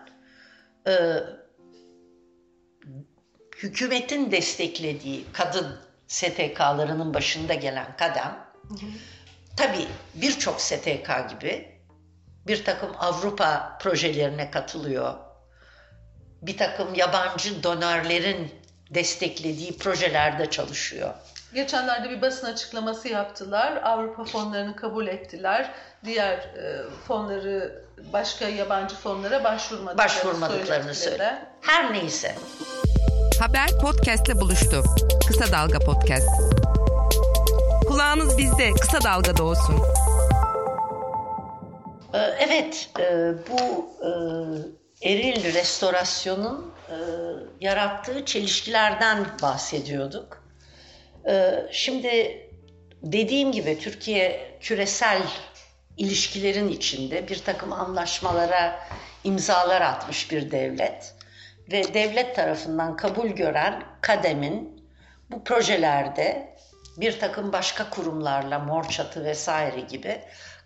E, 0.86 0.92
hükümetin 3.56 4.30
desteklediği 4.30 5.24
kadın 5.32 5.78
STK'larının 6.08 7.14
başında 7.14 7.54
gelen 7.54 7.96
kadem 7.96 8.50
tabii 9.56 9.86
birçok 10.14 10.60
STK 10.60 11.10
gibi 11.30 11.80
bir 12.46 12.64
takım 12.64 12.90
Avrupa 12.98 13.78
projelerine 13.80 14.50
katılıyor. 14.50 15.29
Bir 16.42 16.56
takım 16.58 16.94
yabancı 16.94 17.62
donörlerin 17.62 18.54
desteklediği 18.90 19.78
projelerde 19.78 20.50
çalışıyor. 20.50 21.14
Geçenlerde 21.54 22.10
bir 22.10 22.22
basın 22.22 22.46
açıklaması 22.46 23.08
yaptılar. 23.08 23.80
Avrupa 23.82 24.24
fonlarını 24.24 24.76
kabul 24.76 25.06
ettiler. 25.06 25.70
Diğer 26.04 26.32
e, 26.36 26.82
fonları 27.08 27.84
başka 28.12 28.48
yabancı 28.48 28.94
fonlara 28.96 29.44
başvurmadıklarını, 29.44 29.98
Başvurmadıklarını 29.98 30.94
söylediler. 30.94 31.28
söylüyor. 31.28 31.46
Her 31.60 31.92
neyse. 31.92 32.34
Haber 33.40 33.68
podcastle 33.82 34.34
buluştu. 34.40 34.82
Kısa 35.28 35.52
Dalga 35.52 35.78
Podcast. 35.78 36.28
Kulağınız 37.88 38.38
bizde, 38.38 38.70
kısa 38.80 39.00
dalgada 39.04 39.42
olsun. 39.42 39.76
Ee, 42.14 42.18
Evet, 42.18 42.90
e, 42.98 43.32
bu 43.50 43.88
e, 44.06 44.10
eril 45.02 45.54
restorasyonun 45.54 46.74
e, 46.88 46.96
yarattığı 47.60 48.24
çelişkilerden 48.24 49.26
bahsediyorduk. 49.42 50.44
E, 51.28 51.54
Şimdi 51.72 52.40
dediğim 53.02 53.52
gibi 53.52 53.78
Türkiye 53.78 54.56
küresel 54.60 55.22
ilişkilerin 55.96 56.68
içinde 56.68 57.28
bir 57.28 57.38
takım 57.44 57.72
anlaşmalara 57.72 58.80
imzalar 59.24 59.80
atmış 59.80 60.30
bir 60.30 60.50
devlet 60.50 61.14
ve 61.72 61.94
devlet 61.94 62.36
tarafından 62.36 62.96
kabul 62.96 63.28
gören 63.28 63.82
kademin 64.00 64.86
bu 65.30 65.44
projelerde 65.44 66.56
bir 66.96 67.20
takım 67.20 67.52
başka 67.52 67.90
kurumlarla 67.90 68.58
mor 68.58 68.88
çatı 68.88 69.24
vesaire 69.24 69.80
gibi 69.80 70.20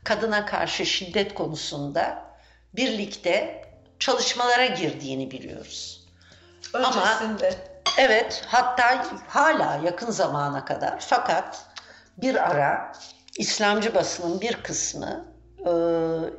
kadına 0.04 0.46
karşı 0.46 0.86
şiddet 0.86 1.34
konusunda 1.34 2.24
birlikte 2.76 3.63
çalışmalara 3.98 4.66
girdiğini 4.66 5.30
biliyoruz. 5.30 6.06
Öncesinde. 6.72 7.54
Evet, 7.98 8.42
hatta 8.46 9.06
hala 9.28 9.80
yakın 9.84 10.10
zamana 10.10 10.64
kadar 10.64 11.00
fakat 11.00 11.66
bir 12.16 12.50
ara 12.50 12.92
İslamcı 13.38 13.94
basının 13.94 14.40
bir 14.40 14.62
kısmı 14.62 15.24
e, 15.66 15.72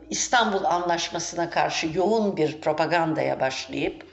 İstanbul 0.09 0.63
Anlaşması'na 0.63 1.49
karşı 1.49 1.87
yoğun 1.93 2.37
bir 2.37 2.61
propagandaya 2.61 3.39
başlayıp 3.39 4.05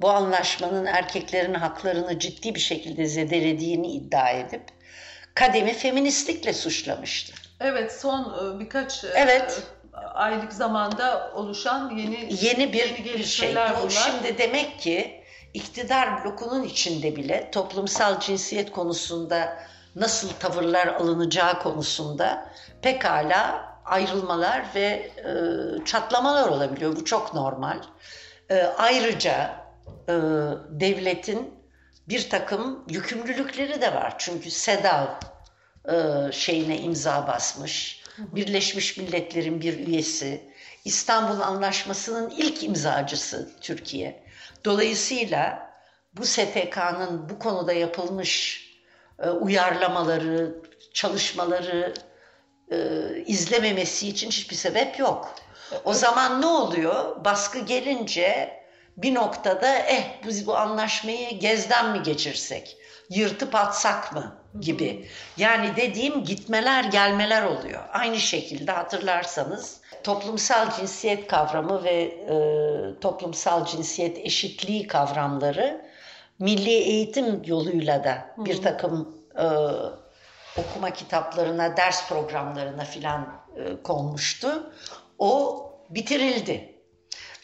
bu 0.00 0.10
anlaşmanın 0.10 0.86
erkeklerin 0.86 1.54
haklarını 1.54 2.18
ciddi 2.18 2.54
bir 2.54 2.60
şekilde 2.60 3.06
zedelediğini 3.06 3.92
iddia 3.92 4.30
edip 4.30 4.62
Kadem'i 5.34 5.72
feministlikle 5.72 6.52
suçlamıştı. 6.52 7.32
Evet 7.60 8.00
son 8.00 8.56
e, 8.56 8.60
birkaç 8.60 9.04
e, 9.04 9.08
Evet. 9.14 9.62
Aylık 10.14 10.52
zamanda 10.52 11.32
oluşan 11.34 11.90
yeni 11.90 12.28
Yeni 12.44 12.72
bir, 12.72 12.84
yeni 12.84 13.04
bir 13.04 13.24
şey. 13.24 13.56
Bu 13.84 13.90
şimdi 13.90 14.38
demek 14.38 14.80
ki 14.80 15.24
iktidar 15.54 16.24
blokunun 16.24 16.62
içinde 16.62 17.16
bile 17.16 17.50
toplumsal 17.50 18.20
cinsiyet 18.20 18.72
konusunda 18.72 19.58
nasıl 19.96 20.28
tavırlar 20.40 20.86
alınacağı 20.86 21.62
konusunda 21.62 22.52
pekala 22.82 23.66
ayrılmalar 23.84 24.66
ve 24.74 25.10
e, 25.16 25.84
çatlamalar 25.84 26.48
olabiliyor. 26.48 26.96
Bu 26.96 27.04
çok 27.04 27.34
normal. 27.34 27.82
E, 28.50 28.62
ayrıca 28.62 29.66
e, 30.08 30.12
devletin 30.70 31.54
bir 32.08 32.30
takım 32.30 32.84
yükümlülükleri 32.88 33.80
de 33.80 33.94
var. 33.94 34.14
Çünkü 34.18 34.50
SEDAV 34.50 35.06
e, 35.88 36.32
şeyine 36.32 36.78
imza 36.78 37.26
basmış. 37.26 37.95
Birleşmiş 38.18 38.96
Milletler'in 38.96 39.60
bir 39.60 39.86
üyesi. 39.86 40.50
İstanbul 40.84 41.40
Anlaşması'nın 41.40 42.30
ilk 42.30 42.62
imzacısı 42.62 43.50
Türkiye. 43.60 44.22
Dolayısıyla 44.64 45.70
bu 46.12 46.26
STK'nın 46.26 47.28
bu 47.28 47.38
konuda 47.38 47.72
yapılmış 47.72 48.66
e, 49.18 49.28
uyarlamaları, 49.30 50.62
çalışmaları 50.92 51.94
e, 52.70 52.76
izlememesi 53.26 54.08
için 54.08 54.28
hiçbir 54.28 54.56
sebep 54.56 54.98
yok. 54.98 55.34
O 55.84 55.94
zaman 55.94 56.42
ne 56.42 56.46
oluyor? 56.46 57.24
Baskı 57.24 57.58
gelince 57.58 58.60
bir 58.96 59.14
noktada 59.14 59.78
eh 59.78 60.04
biz 60.26 60.46
bu 60.46 60.56
anlaşmayı 60.56 61.38
gezden 61.38 61.90
mi 61.90 62.02
geçirsek? 62.02 62.76
Yırtıp 63.10 63.54
atsak 63.54 64.12
mı? 64.12 64.36
Gibi. 64.60 65.08
Yani 65.36 65.76
dediğim 65.76 66.24
gitmeler 66.24 66.84
gelmeler 66.84 67.42
oluyor. 67.42 67.82
Aynı 67.92 68.16
şekilde 68.16 68.72
hatırlarsanız 68.72 69.80
toplumsal 70.04 70.76
cinsiyet 70.76 71.26
kavramı 71.26 71.84
ve 71.84 72.02
e, 72.02 72.36
toplumsal 73.00 73.66
cinsiyet 73.66 74.18
eşitliği 74.18 74.86
kavramları 74.86 75.86
milli 76.38 76.70
eğitim 76.70 77.42
yoluyla 77.44 78.04
da 78.04 78.34
bir 78.38 78.62
takım 78.62 79.16
e, 79.38 79.46
okuma 80.60 80.90
kitaplarına, 80.90 81.76
ders 81.76 82.08
programlarına 82.08 82.84
filan 82.84 83.42
e, 83.56 83.82
konmuştu. 83.82 84.72
O 85.18 85.62
bitirildi. 85.90 86.76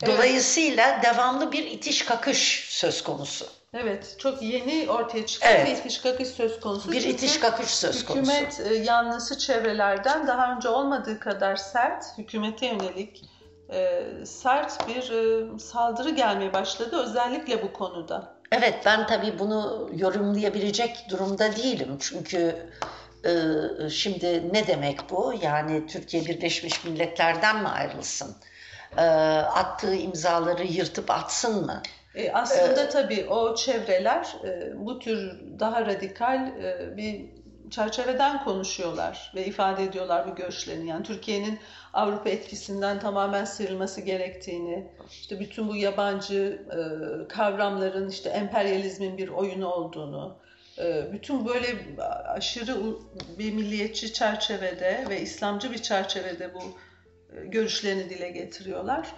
Dolayısıyla 0.07 1.03
devamlı 1.03 1.53
bir 1.53 1.65
itiş 1.65 2.05
kakış 2.05 2.67
söz 2.69 3.03
konusu. 3.03 3.62
Evet, 3.75 4.15
çok 4.19 4.43
yeni 4.43 4.91
ortaya 4.91 5.27
çıkan 5.27 5.51
Evet. 5.51 5.67
bir 5.67 5.81
itiş 5.81 5.99
kakış 5.99 6.29
söz 6.29 6.61
konusu. 6.61 6.93
Bir 6.93 7.01
Çünkü 7.01 7.15
itiş 7.15 7.41
kakış 7.41 7.67
söz 7.69 8.05
konusu. 8.05 8.33
Hükümet 8.33 8.87
yanlısı 8.87 9.39
çevrelerden 9.39 10.27
daha 10.27 10.57
önce 10.57 10.69
olmadığı 10.69 11.21
kadar 11.21 11.57
sert, 11.57 12.05
hükümete 12.19 12.67
yönelik 12.67 13.25
e, 13.73 14.03
sert 14.25 14.89
bir 14.89 15.11
e, 15.11 15.59
saldırı 15.59 16.11
gelmeye 16.11 16.53
başladı 16.53 17.03
özellikle 17.03 17.63
bu 17.63 17.73
konuda. 17.73 18.35
Evet 18.53 18.75
ben 18.87 19.07
tabii 19.07 19.39
bunu 19.39 19.91
yorumlayabilecek 19.97 21.07
durumda 21.11 21.57
değilim. 21.57 21.97
Çünkü 22.01 22.71
e, 23.25 23.31
şimdi 23.91 24.53
ne 24.53 24.67
demek 24.67 25.11
bu? 25.11 25.35
Yani 25.43 25.87
Türkiye 25.87 26.27
Birleşmiş 26.27 26.85
Milletler'den 26.85 27.63
mi 27.63 27.69
ayrılsın? 27.69 28.37
E, 28.97 29.03
attığı 29.37 29.95
imzaları 29.95 30.65
yırtıp 30.65 31.11
atsın 31.11 31.67
mı? 31.67 31.83
E, 32.15 32.33
aslında 32.33 32.89
tabii 32.89 33.27
o 33.31 33.55
çevreler 33.55 34.37
e, 34.45 34.73
bu 34.87 34.99
tür 34.99 35.41
daha 35.59 35.87
radikal 35.87 36.47
e, 36.47 36.97
bir 36.97 37.31
çerçeveden 37.71 38.45
konuşuyorlar 38.45 39.33
ve 39.35 39.47
ifade 39.47 39.85
ediyorlar 39.85 40.31
bu 40.31 40.35
görüşlerini. 40.35 40.89
Yani 40.89 41.03
Türkiye'nin 41.03 41.59
Avrupa 41.93 42.31
etkisinden 42.31 43.01
tamamen 43.01 43.45
sıyrılması 43.45 44.01
gerektiğini, 44.01 44.87
işte 45.11 45.41
bütün 45.41 45.69
bu 45.69 45.77
yabancı 45.77 46.63
e, 46.71 46.79
kavramların 47.29 48.09
işte 48.09 48.31
emperyalizmin 48.31 49.19
bir 49.19 49.29
oyunu 49.29 49.67
olduğunu, 49.67 50.39
e, 50.79 51.13
bütün 51.13 51.47
böyle 51.47 51.67
aşırı 52.27 52.77
bir 53.39 53.53
milliyetçi 53.53 54.13
çerçevede 54.13 55.05
ve 55.09 55.21
İslamcı 55.21 55.73
bir 55.73 55.83
çerçevede 55.83 56.55
bu 56.55 56.61
e, 57.37 57.47
görüşlerini 57.47 58.11
dile 58.11 58.31
getiriyorlar. 58.31 59.09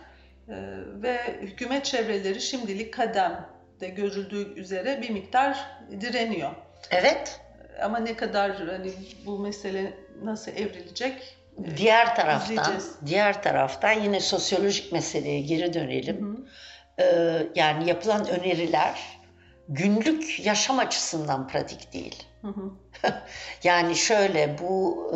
Ee, 0.48 0.54
ve 1.02 1.18
hükümet 1.40 1.84
çevreleri 1.84 2.40
şimdilik 2.40 2.94
kademde 2.94 3.88
görüldüğü 3.96 4.60
üzere 4.60 5.02
bir 5.02 5.10
miktar 5.10 5.58
direniyor. 6.00 6.50
Evet. 6.90 7.40
Ama 7.82 7.98
ne 7.98 8.16
kadar 8.16 8.56
hani 8.56 8.92
bu 9.26 9.38
mesele 9.38 9.94
nasıl 10.22 10.52
evrilecek? 10.52 11.36
e, 11.64 11.76
Diğer 11.76 12.16
taraftan, 12.16 12.52
izleyeceğiz. 12.52 12.92
diğer 13.06 13.42
taraftan 13.42 13.92
yine 13.92 14.20
sosyolojik 14.20 14.92
meseleye 14.92 15.40
geri 15.40 15.74
dönelim. 15.74 16.46
E, 17.00 17.04
yani 17.54 17.88
yapılan 17.88 18.28
öneriler 18.28 19.00
günlük 19.68 20.46
yaşam 20.46 20.78
açısından 20.78 21.48
pratik 21.48 21.92
değil. 21.92 22.22
Hı 22.42 22.48
hı. 22.48 22.70
Yani 23.64 23.96
şöyle 23.96 24.58
bu 24.58 25.10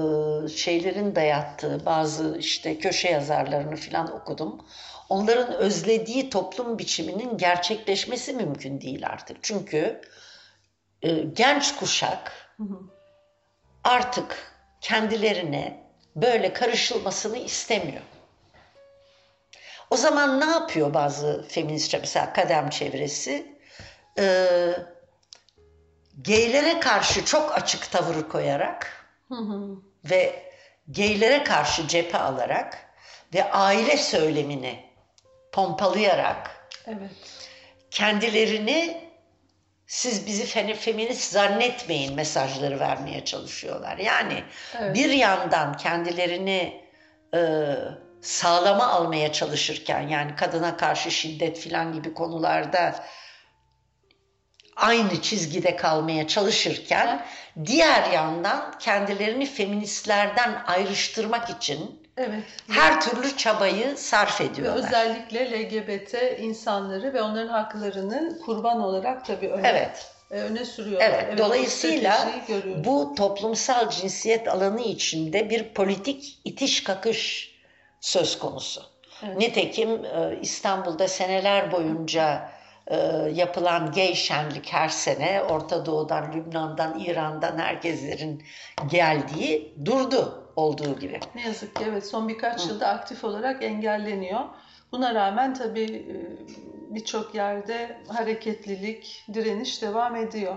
e, 0.44 0.48
şeylerin 0.48 1.14
dayattığı 1.14 1.86
bazı 1.86 2.36
işte 2.38 2.78
köşe 2.78 3.08
yazarlarını 3.10 3.76
falan 3.76 4.12
okudum. 4.16 4.60
Onların 5.08 5.54
özlediği 5.54 6.30
toplum 6.30 6.78
biçiminin 6.78 7.38
gerçekleşmesi 7.38 8.32
mümkün 8.32 8.80
değil 8.80 9.06
artık. 9.06 9.36
Çünkü 9.42 10.00
e, 11.02 11.12
genç 11.12 11.76
kuşak 11.76 12.52
Hı 12.56 12.62
hı. 12.62 12.78
artık 13.84 14.52
kendilerine 14.80 15.82
böyle 16.16 16.52
karışılmasını 16.52 17.38
istemiyor. 17.38 18.02
O 19.90 19.96
zaman 19.96 20.40
ne 20.40 20.44
yapıyor 20.44 20.94
bazı 20.94 21.44
feministler 21.48 22.00
mesela 22.00 22.32
kadem 22.32 22.70
çevresi? 22.70 23.58
Ee, 24.18 24.72
geylere 26.22 26.80
karşı 26.80 27.24
çok 27.24 27.56
açık 27.58 27.90
tavır 27.90 28.28
koyarak 28.28 29.06
Hı 29.28 29.34
hı. 29.34 29.76
ve 30.04 30.52
geylere 30.90 31.44
karşı 31.44 31.88
cephe 31.88 32.18
alarak 32.18 32.78
ve 33.34 33.50
aile 33.50 33.96
söylemini 33.96 34.87
pompalayarak 35.52 36.70
Evet. 36.86 37.10
kendilerini 37.90 39.08
siz 39.86 40.26
bizi 40.26 40.44
fe- 40.44 40.74
feminist 40.74 41.32
zannetmeyin 41.32 42.14
mesajları 42.14 42.80
vermeye 42.80 43.24
çalışıyorlar. 43.24 43.98
Yani 43.98 44.44
Evet. 44.80 44.94
bir 44.94 45.10
yandan 45.10 45.76
kendilerini 45.76 46.84
e, 47.34 47.66
sağlama 48.22 48.86
almaya 48.86 49.32
çalışırken 49.32 50.08
yani 50.08 50.36
kadına 50.36 50.76
karşı 50.76 51.10
şiddet 51.10 51.58
filan 51.58 51.92
gibi 51.92 52.14
konularda 52.14 52.94
aynı 54.76 55.22
çizgide 55.22 55.76
kalmaya 55.76 56.28
çalışırken 56.28 57.24
diğer 57.66 58.10
yandan 58.10 58.78
kendilerini 58.78 59.46
feministlerden 59.46 60.62
ayrıştırmak 60.66 61.50
için 61.50 61.97
Evet. 62.18 62.42
her 62.70 63.00
türlü 63.00 63.36
çabayı 63.36 63.96
sarf 63.96 64.40
Ve 64.40 64.44
ediyorlar. 64.44 64.84
özellikle 64.86 65.50
LGBT 65.50 66.14
insanları 66.40 67.14
ve 67.14 67.22
onların 67.22 67.48
haklarını 67.48 68.38
kurban 68.44 68.80
olarak 68.80 69.24
tabii 69.24 69.48
öne, 69.48 69.68
Evet. 69.68 70.10
e, 70.30 70.34
öne 70.40 70.64
sürüyorlar. 70.64 71.08
Evet, 71.10 71.32
bu 71.34 71.38
dolayısıyla 71.38 72.28
bu 72.84 73.14
toplumsal 73.14 73.90
cinsiyet 73.90 74.48
alanı 74.48 74.82
içinde 74.82 75.50
bir 75.50 75.74
politik 75.74 76.40
itiş 76.44 76.84
kakış 76.84 77.54
söz 78.00 78.38
konusu. 78.38 78.82
Evet. 79.26 79.36
Nitekim 79.36 80.04
e, 80.04 80.38
İstanbul'da 80.42 81.08
seneler 81.08 81.72
boyunca 81.72 82.50
e, 82.86 82.96
yapılan 83.34 83.92
gay 83.92 84.14
şenlik 84.14 84.72
her 84.72 84.88
sene 84.88 85.42
Orta 85.42 85.86
Doğu'dan, 85.86 86.32
Lübnan'dan, 86.32 87.00
İran'dan 87.00 87.58
herkeslerin 87.58 88.42
geldiği 88.90 89.74
durdu 89.84 90.44
olduğu 90.58 90.98
gibi. 90.98 91.20
Ne 91.34 91.42
yazık 91.42 91.76
ki 91.76 91.84
evet 91.88 92.06
son 92.06 92.28
birkaç 92.28 92.66
yılda 92.66 92.88
aktif 92.88 93.24
olarak 93.24 93.62
engelleniyor. 93.62 94.40
Buna 94.92 95.14
rağmen 95.14 95.54
tabii 95.54 95.84
e, 95.84 96.14
birçok 96.94 97.34
yerde 97.34 97.98
hareketlilik, 98.08 99.24
direniş 99.34 99.82
devam 99.82 100.16
ediyor. 100.16 100.56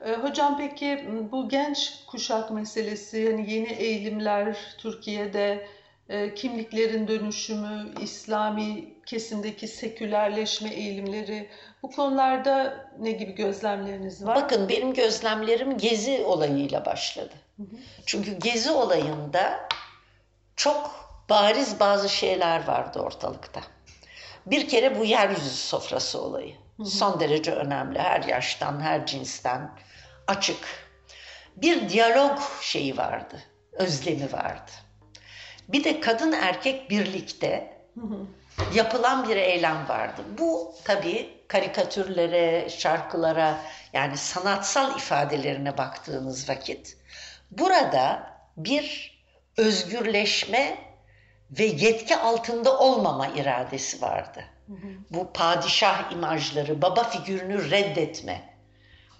E, 0.00 0.12
Hocam 0.12 0.58
peki 0.58 1.08
bu 1.32 1.48
genç 1.48 2.04
kuşak 2.06 2.50
meselesi, 2.50 3.18
yani 3.18 3.52
yeni 3.52 3.72
eğilimler 3.72 4.56
Türkiye'de, 4.78 5.66
e, 6.08 6.34
kimliklerin 6.34 7.08
dönüşümü, 7.08 7.90
İslami 8.00 8.94
kesimdeki 9.06 9.68
sekülerleşme 9.68 10.70
eğilimleri, 10.70 11.48
bu 11.82 11.90
konularda 11.90 12.86
ne 12.98 13.12
gibi 13.12 13.32
gözlemleriniz 13.32 14.26
var? 14.26 14.36
Bakın 14.36 14.68
benim 14.68 14.94
gözlemlerim 14.94 15.78
Gezi 15.78 16.24
olayıyla 16.24 16.84
başladı. 16.86 17.34
Çünkü 18.06 18.38
Gezi 18.38 18.70
olayında 18.70 19.68
çok 20.56 20.90
bariz 21.30 21.80
bazı 21.80 22.08
şeyler 22.08 22.66
vardı 22.66 23.00
ortalıkta. 23.00 23.60
Bir 24.46 24.68
kere 24.68 25.00
bu 25.00 25.04
yeryüzü 25.04 25.50
sofrası 25.50 26.22
olayı. 26.22 26.54
Son 26.84 27.20
derece 27.20 27.52
önemli. 27.52 27.98
Her 27.98 28.22
yaştan, 28.22 28.80
her 28.80 29.06
cinsten 29.06 29.70
açık. 30.26 30.58
Bir 31.56 31.88
diyalog 31.88 32.38
şeyi 32.60 32.96
vardı. 32.96 33.42
Özlemi 33.72 34.32
vardı. 34.32 34.70
Bir 35.68 35.84
de 35.84 36.00
kadın 36.00 36.32
erkek 36.32 36.90
birlikte 36.90 37.78
yapılan 38.74 39.28
bir 39.28 39.36
eylem 39.36 39.88
vardı. 39.88 40.22
Bu 40.38 40.74
tabii 40.84 41.41
karikatürlere, 41.52 42.68
şarkılara 42.68 43.58
yani 43.92 44.16
sanatsal 44.16 44.96
ifadelerine 44.96 45.78
baktığınız 45.78 46.48
vakit 46.48 46.96
burada 47.50 48.30
bir 48.56 49.12
özgürleşme 49.56 50.78
ve 51.50 51.64
yetki 51.64 52.16
altında 52.16 52.78
olmama 52.78 53.26
iradesi 53.26 54.02
vardı. 54.02 54.44
Bu 55.10 55.32
padişah 55.32 56.12
imajları, 56.12 56.82
baba 56.82 57.04
figürünü 57.04 57.70
reddetme, 57.70 58.54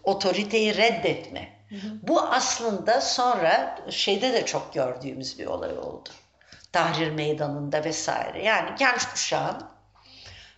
otoriteyi 0.02 0.76
reddetme. 0.76 1.48
Bu 2.02 2.22
aslında 2.22 3.00
sonra 3.00 3.78
şeyde 3.90 4.32
de 4.32 4.46
çok 4.46 4.74
gördüğümüz 4.74 5.38
bir 5.38 5.46
olay 5.46 5.78
oldu. 5.78 6.08
Tahrir 6.72 7.10
Meydanı'nda 7.10 7.84
vesaire. 7.84 8.44
Yani 8.44 8.70
genç 8.78 9.08
kuşağın 9.08 9.62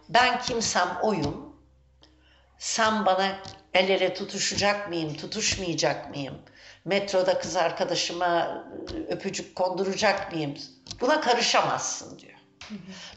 ben 0.08 0.40
kimsem 0.40 0.88
oyum, 1.02 1.53
sen 2.58 3.06
bana 3.06 3.38
el 3.74 3.88
ele 3.88 4.14
tutuşacak 4.14 4.88
mıyım, 4.88 5.14
tutuşmayacak 5.16 6.10
mıyım? 6.10 6.34
Metroda 6.84 7.38
kız 7.38 7.56
arkadaşıma 7.56 8.64
öpücük 9.08 9.56
konduracak 9.56 10.32
mıyım? 10.32 10.54
Buna 11.00 11.20
karışamazsın 11.20 12.18
diyor. 12.18 12.34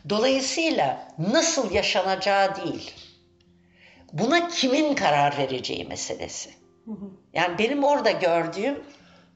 Dolayısıyla 0.10 1.08
nasıl 1.18 1.72
yaşanacağı 1.72 2.56
değil, 2.56 2.94
buna 4.14 4.48
kimin 4.48 4.96
karar 4.96 5.38
vereceği 5.38 5.86
meselesi. 5.86 6.50
Yani 7.34 7.58
benim 7.58 7.84
orada 7.84 8.12
gördüğüm 8.12 8.84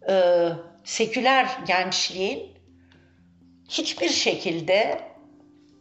e, 0.10 0.48
seküler 0.84 1.60
gençliğin 1.68 2.58
hiçbir 3.70 4.10
şekilde 4.10 5.02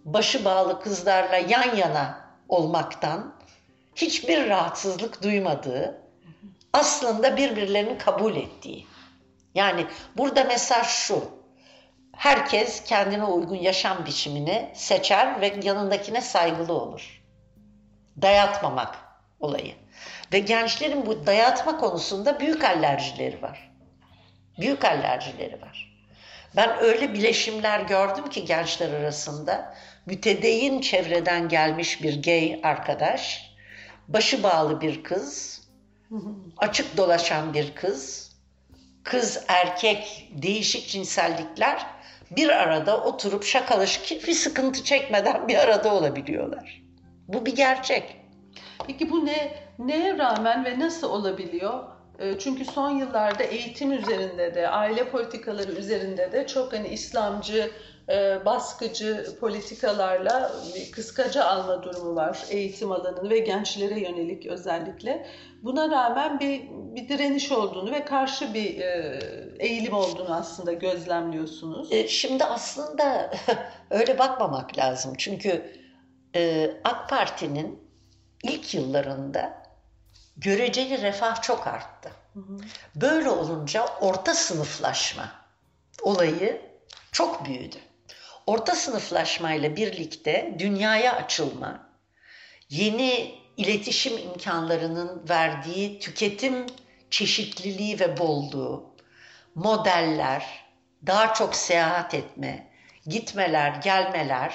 başı 0.04 0.44
bağlı 0.44 0.80
kızlarla 0.80 1.36
yan 1.36 1.76
yana 1.76 2.30
olmaktan 2.48 3.39
hiçbir 3.96 4.48
rahatsızlık 4.48 5.22
duymadığı, 5.22 6.02
aslında 6.72 7.36
birbirlerini 7.36 7.98
kabul 7.98 8.36
ettiği. 8.36 8.86
Yani 9.54 9.86
burada 10.16 10.44
mesaj 10.44 10.86
şu, 10.86 11.24
herkes 12.16 12.84
kendine 12.84 13.24
uygun 13.24 13.56
yaşam 13.56 14.06
biçimini 14.06 14.70
seçer 14.74 15.40
ve 15.40 15.54
yanındakine 15.62 16.20
saygılı 16.20 16.72
olur. 16.72 17.22
Dayatmamak 18.22 18.98
olayı. 19.40 19.74
Ve 20.32 20.38
gençlerin 20.38 21.06
bu 21.06 21.26
dayatma 21.26 21.78
konusunda 21.78 22.40
büyük 22.40 22.64
alerjileri 22.64 23.42
var. 23.42 23.70
Büyük 24.58 24.84
alerjileri 24.84 25.62
var. 25.62 25.90
Ben 26.56 26.78
öyle 26.78 27.14
bileşimler 27.14 27.80
gördüm 27.80 28.30
ki 28.30 28.44
gençler 28.44 28.92
arasında 28.92 29.74
mütedeyyin 30.06 30.80
çevreden 30.80 31.48
gelmiş 31.48 32.02
bir 32.02 32.22
gay 32.22 32.60
arkadaş, 32.62 33.49
başı 34.12 34.42
bağlı 34.42 34.80
bir 34.80 35.02
kız, 35.02 35.60
açık 36.56 36.96
dolaşan 36.96 37.54
bir 37.54 37.74
kız, 37.74 38.30
kız 39.04 39.44
erkek 39.48 40.30
değişik 40.42 40.88
cinsellikler 40.88 41.86
bir 42.30 42.48
arada 42.48 43.04
oturup 43.04 43.44
şakalaşıp 43.44 44.04
hiçbir 44.04 44.32
sıkıntı 44.32 44.84
çekmeden 44.84 45.48
bir 45.48 45.56
arada 45.56 45.94
olabiliyorlar. 45.94 46.82
Bu 47.28 47.46
bir 47.46 47.56
gerçek. 47.56 48.16
Peki 48.86 49.10
bu 49.10 49.26
ne 49.26 49.54
neye 49.78 50.18
rağmen 50.18 50.64
ve 50.64 50.80
nasıl 50.80 51.10
olabiliyor? 51.10 51.84
Ee, 52.18 52.38
çünkü 52.38 52.64
son 52.64 52.90
yıllarda 52.90 53.42
eğitim 53.42 53.92
üzerinde 53.92 54.54
de, 54.54 54.68
aile 54.68 55.10
politikaları 55.10 55.72
üzerinde 55.72 56.32
de 56.32 56.46
çok 56.46 56.72
hani 56.72 56.88
İslamcı, 56.88 57.70
baskıcı 58.44 59.26
politikalarla 59.40 60.52
kıskaca 60.92 61.44
alma 61.44 61.82
durumu 61.82 62.14
var 62.14 62.44
eğitim 62.50 62.92
alanını 62.92 63.30
ve 63.30 63.38
gençlere 63.38 64.00
yönelik 64.00 64.46
özellikle. 64.46 65.26
Buna 65.62 65.90
rağmen 65.90 66.40
bir, 66.40 66.62
bir 66.70 67.08
direniş 67.08 67.52
olduğunu 67.52 67.90
ve 67.90 68.04
karşı 68.04 68.54
bir 68.54 68.80
e, 68.80 69.20
eğilim 69.58 69.92
olduğunu 69.92 70.34
aslında 70.34 70.72
gözlemliyorsunuz. 70.72 71.92
E, 71.92 72.08
şimdi 72.08 72.44
aslında 72.44 73.30
öyle 73.90 74.18
bakmamak 74.18 74.78
lazım. 74.78 75.14
Çünkü 75.18 75.80
AK 76.84 77.08
Parti'nin 77.08 77.90
ilk 78.44 78.74
yıllarında 78.74 79.62
göreceli 80.36 81.02
refah 81.02 81.42
çok 81.42 81.66
arttı. 81.66 82.10
Böyle 82.94 83.30
olunca 83.30 83.86
orta 84.00 84.34
sınıflaşma 84.34 85.32
olayı 86.02 86.60
çok 87.12 87.44
büyüdü. 87.44 87.76
Orta 88.50 88.74
sınıflaşmayla 88.74 89.76
birlikte 89.76 90.54
dünyaya 90.58 91.16
açılma, 91.16 91.88
yeni 92.70 93.34
iletişim 93.56 94.18
imkanlarının 94.18 95.28
verdiği 95.28 95.98
tüketim 95.98 96.66
çeşitliliği 97.10 98.00
ve 98.00 98.18
bolluğu, 98.18 98.96
modeller, 99.54 100.64
daha 101.06 101.34
çok 101.34 101.56
seyahat 101.56 102.14
etme, 102.14 102.66
gitmeler, 103.06 103.74
gelmeler, 103.74 104.54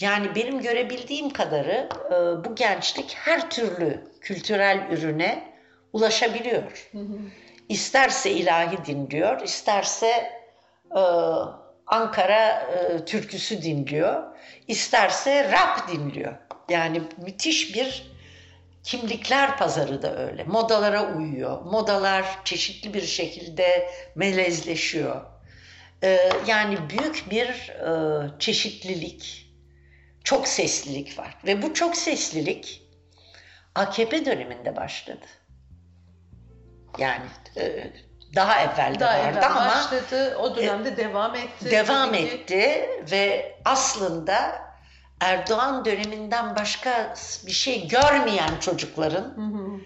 yani 0.00 0.34
benim 0.34 0.62
görebildiğim 0.62 1.30
kadarı 1.30 1.88
e, 2.06 2.44
bu 2.44 2.54
gençlik 2.54 3.14
her 3.14 3.50
türlü 3.50 4.04
kültürel 4.20 4.88
ürüne 4.90 5.52
ulaşabiliyor. 5.92 6.90
İsterse 7.68 8.30
ilahi 8.30 8.86
dinliyor, 8.86 9.40
isterse 9.40 10.32
e, 10.96 11.02
Ankara 11.86 12.60
e, 12.60 13.04
türküsü 13.04 13.62
dinliyor, 13.62 14.22
isterse 14.68 15.52
rap 15.52 15.88
dinliyor. 15.88 16.34
Yani 16.68 17.02
müthiş 17.16 17.74
bir 17.74 18.14
kimlikler 18.82 19.56
pazarı 19.58 20.02
da 20.02 20.16
öyle. 20.16 20.44
Modalara 20.44 21.14
uyuyor. 21.14 21.62
Modalar 21.62 22.44
çeşitli 22.44 22.94
bir 22.94 23.02
şekilde 23.02 23.90
melezleşiyor. 24.14 25.22
E, 26.02 26.30
yani 26.46 26.78
büyük 26.90 27.30
bir 27.30 27.48
e, 27.68 28.38
çeşitlilik, 28.38 29.50
çok 30.24 30.48
seslilik 30.48 31.18
var. 31.18 31.36
Ve 31.46 31.62
bu 31.62 31.74
çok 31.74 31.96
seslilik 31.96 32.82
AKP 33.74 34.24
döneminde 34.24 34.76
başladı. 34.76 35.26
Yani 36.98 37.24
e, 37.56 37.92
daha 38.36 38.62
evvel 38.62 38.94
de 38.94 39.00
daha 39.00 39.18
vardı 39.18 39.28
evvel 39.28 39.46
ama 39.46 39.60
başladı. 39.60 40.36
O 40.36 40.56
dönemde 40.56 40.88
e, 40.88 40.96
devam 40.96 41.34
etti. 41.34 41.70
Devam 41.70 42.08
Tabii 42.08 42.16
etti 42.16 42.88
ve 43.10 43.54
aslında 43.64 44.64
Erdoğan 45.20 45.84
döneminden 45.84 46.56
başka 46.56 47.14
bir 47.46 47.52
şey 47.52 47.88
görmeyen 47.88 48.58
çocukların 48.60 49.24
hı 49.36 49.56
hı. 49.56 49.80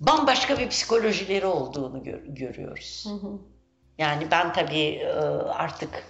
bambaşka 0.00 0.58
bir 0.58 0.68
psikolojileri 0.68 1.46
olduğunu 1.46 2.04
gör, 2.04 2.20
görüyoruz. 2.26 3.06
Hı 3.08 3.26
hı. 3.26 3.38
Yani 3.98 4.30
ben 4.30 4.52
tabii 4.52 4.88
e, 4.94 5.12
artık 5.48 6.04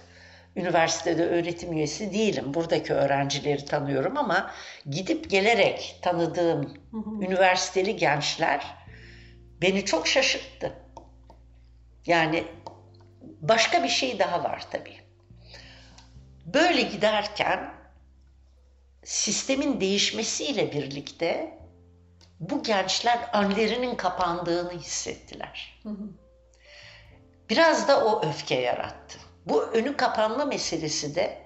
üniversitede 0.55 1.27
öğretim 1.27 1.73
üyesi 1.73 2.13
değilim. 2.13 2.53
Buradaki 2.53 2.93
öğrencileri 2.93 3.65
tanıyorum 3.65 4.17
ama 4.17 4.51
gidip 4.89 5.29
gelerek 5.29 5.99
tanıdığım 6.01 6.61
hı 6.91 6.97
hı. 6.97 7.25
üniversiteli 7.25 7.95
gençler 7.95 8.77
beni 9.61 9.85
çok 9.85 10.07
şaşırttı. 10.07 10.73
Yani 12.05 12.43
başka 13.41 13.83
bir 13.83 13.89
şey 13.89 14.19
daha 14.19 14.43
var 14.43 14.65
tabii. 14.71 14.97
Böyle 16.45 16.81
giderken 16.81 17.73
sistemin 19.03 19.81
değişmesiyle 19.81 20.71
birlikte 20.71 21.57
bu 22.39 22.63
gençler 22.63 23.19
önlerinin 23.33 23.95
kapandığını 23.95 24.71
hissettiler. 24.71 25.79
Hı 25.83 25.89
hı. 25.89 26.09
Biraz 27.49 27.87
da 27.87 28.05
o 28.05 28.25
öfke 28.25 28.55
yarattı. 28.55 29.19
Bu 29.45 29.63
önü 29.63 29.97
kapanma 29.97 30.45
meselesi 30.45 31.15
de 31.15 31.41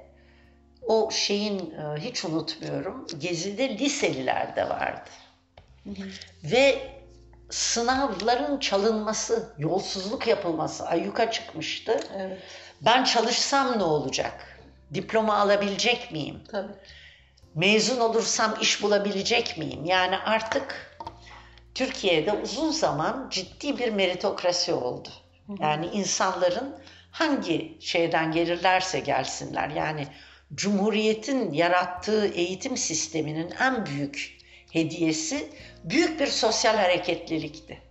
o 0.87 1.11
şeyin 1.11 1.59
e, 1.59 1.97
hiç 1.97 2.25
unutmuyorum 2.25 3.07
Gezi'de 3.17 3.69
liseliler 3.69 4.55
de 4.55 4.69
vardı. 4.69 5.09
Hı. 5.83 5.91
Ve 6.43 6.94
sınavların 7.49 8.59
çalınması, 8.59 9.53
yolsuzluk 9.57 10.27
yapılması 10.27 10.87
ayyuka 10.87 11.31
çıkmıştı. 11.31 11.99
Evet. 12.17 12.41
Ben 12.81 13.03
çalışsam 13.03 13.79
ne 13.79 13.83
olacak? 13.83 14.59
Diploma 14.93 15.37
alabilecek 15.37 16.11
miyim? 16.11 16.43
Tabii. 16.51 16.73
Mezun 17.55 17.99
olursam 17.99 18.55
iş 18.61 18.83
bulabilecek 18.83 19.57
miyim? 19.57 19.85
Yani 19.85 20.17
artık 20.17 20.97
Türkiye'de 21.75 22.31
uzun 22.33 22.71
zaman 22.71 23.27
ciddi 23.29 23.77
bir 23.77 23.89
meritokrasi 23.89 24.73
oldu. 24.73 25.09
Yani 25.59 25.85
insanların 25.85 26.75
hangi 27.11 27.77
şeyden 27.79 28.31
gelirlerse 28.31 28.99
gelsinler 28.99 29.69
yani 29.69 30.07
Cumhuriyet'in 30.53 31.53
yarattığı 31.53 32.27
eğitim 32.27 32.77
sisteminin 32.77 33.53
en 33.59 33.85
büyük 33.85 34.34
hediyesi 34.75 35.49
büyük 35.83 36.19
bir 36.19 36.27
sosyal 36.27 36.75
hareketlilikti. 36.75 37.81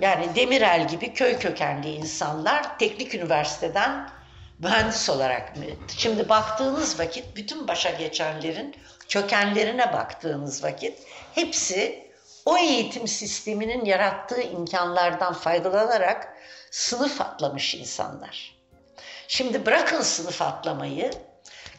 Yani 0.00 0.34
Demirel 0.34 0.88
gibi 0.88 1.14
köy 1.14 1.38
kökenli 1.38 1.90
insanlar 1.90 2.78
teknik 2.78 3.14
üniversiteden 3.14 4.10
mühendis 4.58 5.10
olarak? 5.10 5.52
Şimdi 5.96 6.28
baktığınız 6.28 7.00
vakit 7.00 7.36
bütün 7.36 7.68
başa 7.68 7.90
geçenlerin 7.90 8.76
kökenlerine 9.08 9.92
baktığınız 9.92 10.64
vakit 10.64 10.98
hepsi 11.34 12.06
o 12.44 12.58
eğitim 12.58 13.08
sisteminin 13.08 13.84
yarattığı 13.84 14.42
imkanlardan 14.42 15.32
faydalanarak 15.32 16.36
sınıf 16.70 17.20
atlamış 17.20 17.74
insanlar. 17.74 18.56
Şimdi 19.28 19.66
bırakın 19.66 20.00
sınıf 20.00 20.42
atlamayı, 20.42 21.10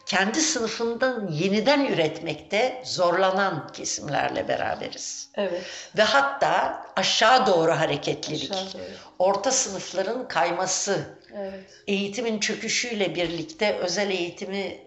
kendi 0.08 0.40
sınıfından 0.40 1.28
yeniden 1.32 1.84
üretmekte 1.84 2.82
zorlanan 2.84 3.72
kesimlerle 3.72 4.48
beraberiz. 4.48 5.28
Evet. 5.34 5.62
Ve 5.96 6.02
hatta 6.02 6.82
aşağı 6.96 7.46
doğru 7.46 7.72
hareketlilik, 7.72 8.50
Aşağı 8.52 8.72
doğru. 8.74 8.82
orta 9.18 9.50
sınıfların 9.50 10.28
kayması, 10.28 11.16
Evet. 11.36 11.60
eğitimin 11.86 12.38
çöküşüyle 12.40 13.14
birlikte 13.14 13.76
özel 13.78 14.10
eğitimi 14.10 14.78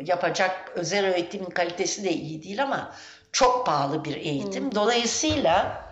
yapacak, 0.00 0.72
özel 0.74 1.04
eğitimin 1.14 1.50
kalitesi 1.50 2.04
de 2.04 2.12
iyi 2.12 2.42
değil 2.42 2.62
ama 2.62 2.94
çok 3.32 3.66
pahalı 3.66 4.04
bir 4.04 4.16
eğitim. 4.16 4.74
Dolayısıyla 4.74 5.84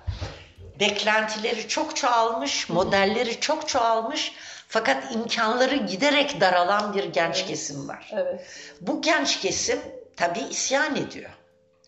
beklentileri 0.81 1.69
çok 1.69 1.97
çoğalmış, 1.97 2.69
modelleri 2.69 3.41
çok 3.41 3.69
çoğalmış 3.69 4.33
fakat 4.69 5.15
imkanları 5.15 5.77
giderek 5.77 6.41
daralan 6.41 6.95
bir 6.95 7.05
genç 7.05 7.47
kesim 7.47 7.89
var. 7.89 8.11
Evet. 8.13 8.47
Bu 8.81 9.03
genç 9.03 9.41
kesim 9.41 9.79
tabii 10.17 10.41
isyan 10.51 10.97
ediyor. 10.97 11.31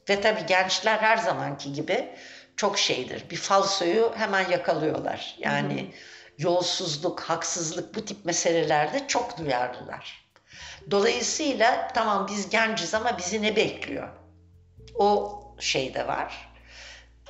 Ve 0.09 0.21
tabii 0.21 0.47
gençler 0.47 0.99
her 0.99 1.17
zamanki 1.17 1.73
gibi 1.73 2.09
çok 2.57 2.79
şeydir. 2.79 3.31
Bir 3.31 3.37
falsoyu 3.37 4.13
hemen 4.17 4.49
yakalıyorlar. 4.49 5.37
Yani 5.39 5.95
yolsuzluk, 6.39 7.21
haksızlık 7.21 7.95
bu 7.95 8.05
tip 8.05 8.25
meselelerde 8.25 9.07
çok 9.07 9.39
duyarlılar. 9.39 10.31
Dolayısıyla 10.91 11.89
tamam 11.95 12.27
biz 12.31 12.51
genciz 12.51 12.95
ama 12.95 13.19
bizi 13.19 13.43
ne 13.43 13.57
bekliyor? 13.57 14.09
O 14.95 15.41
şey 15.59 15.95
de 15.95 16.07
var. 16.07 16.53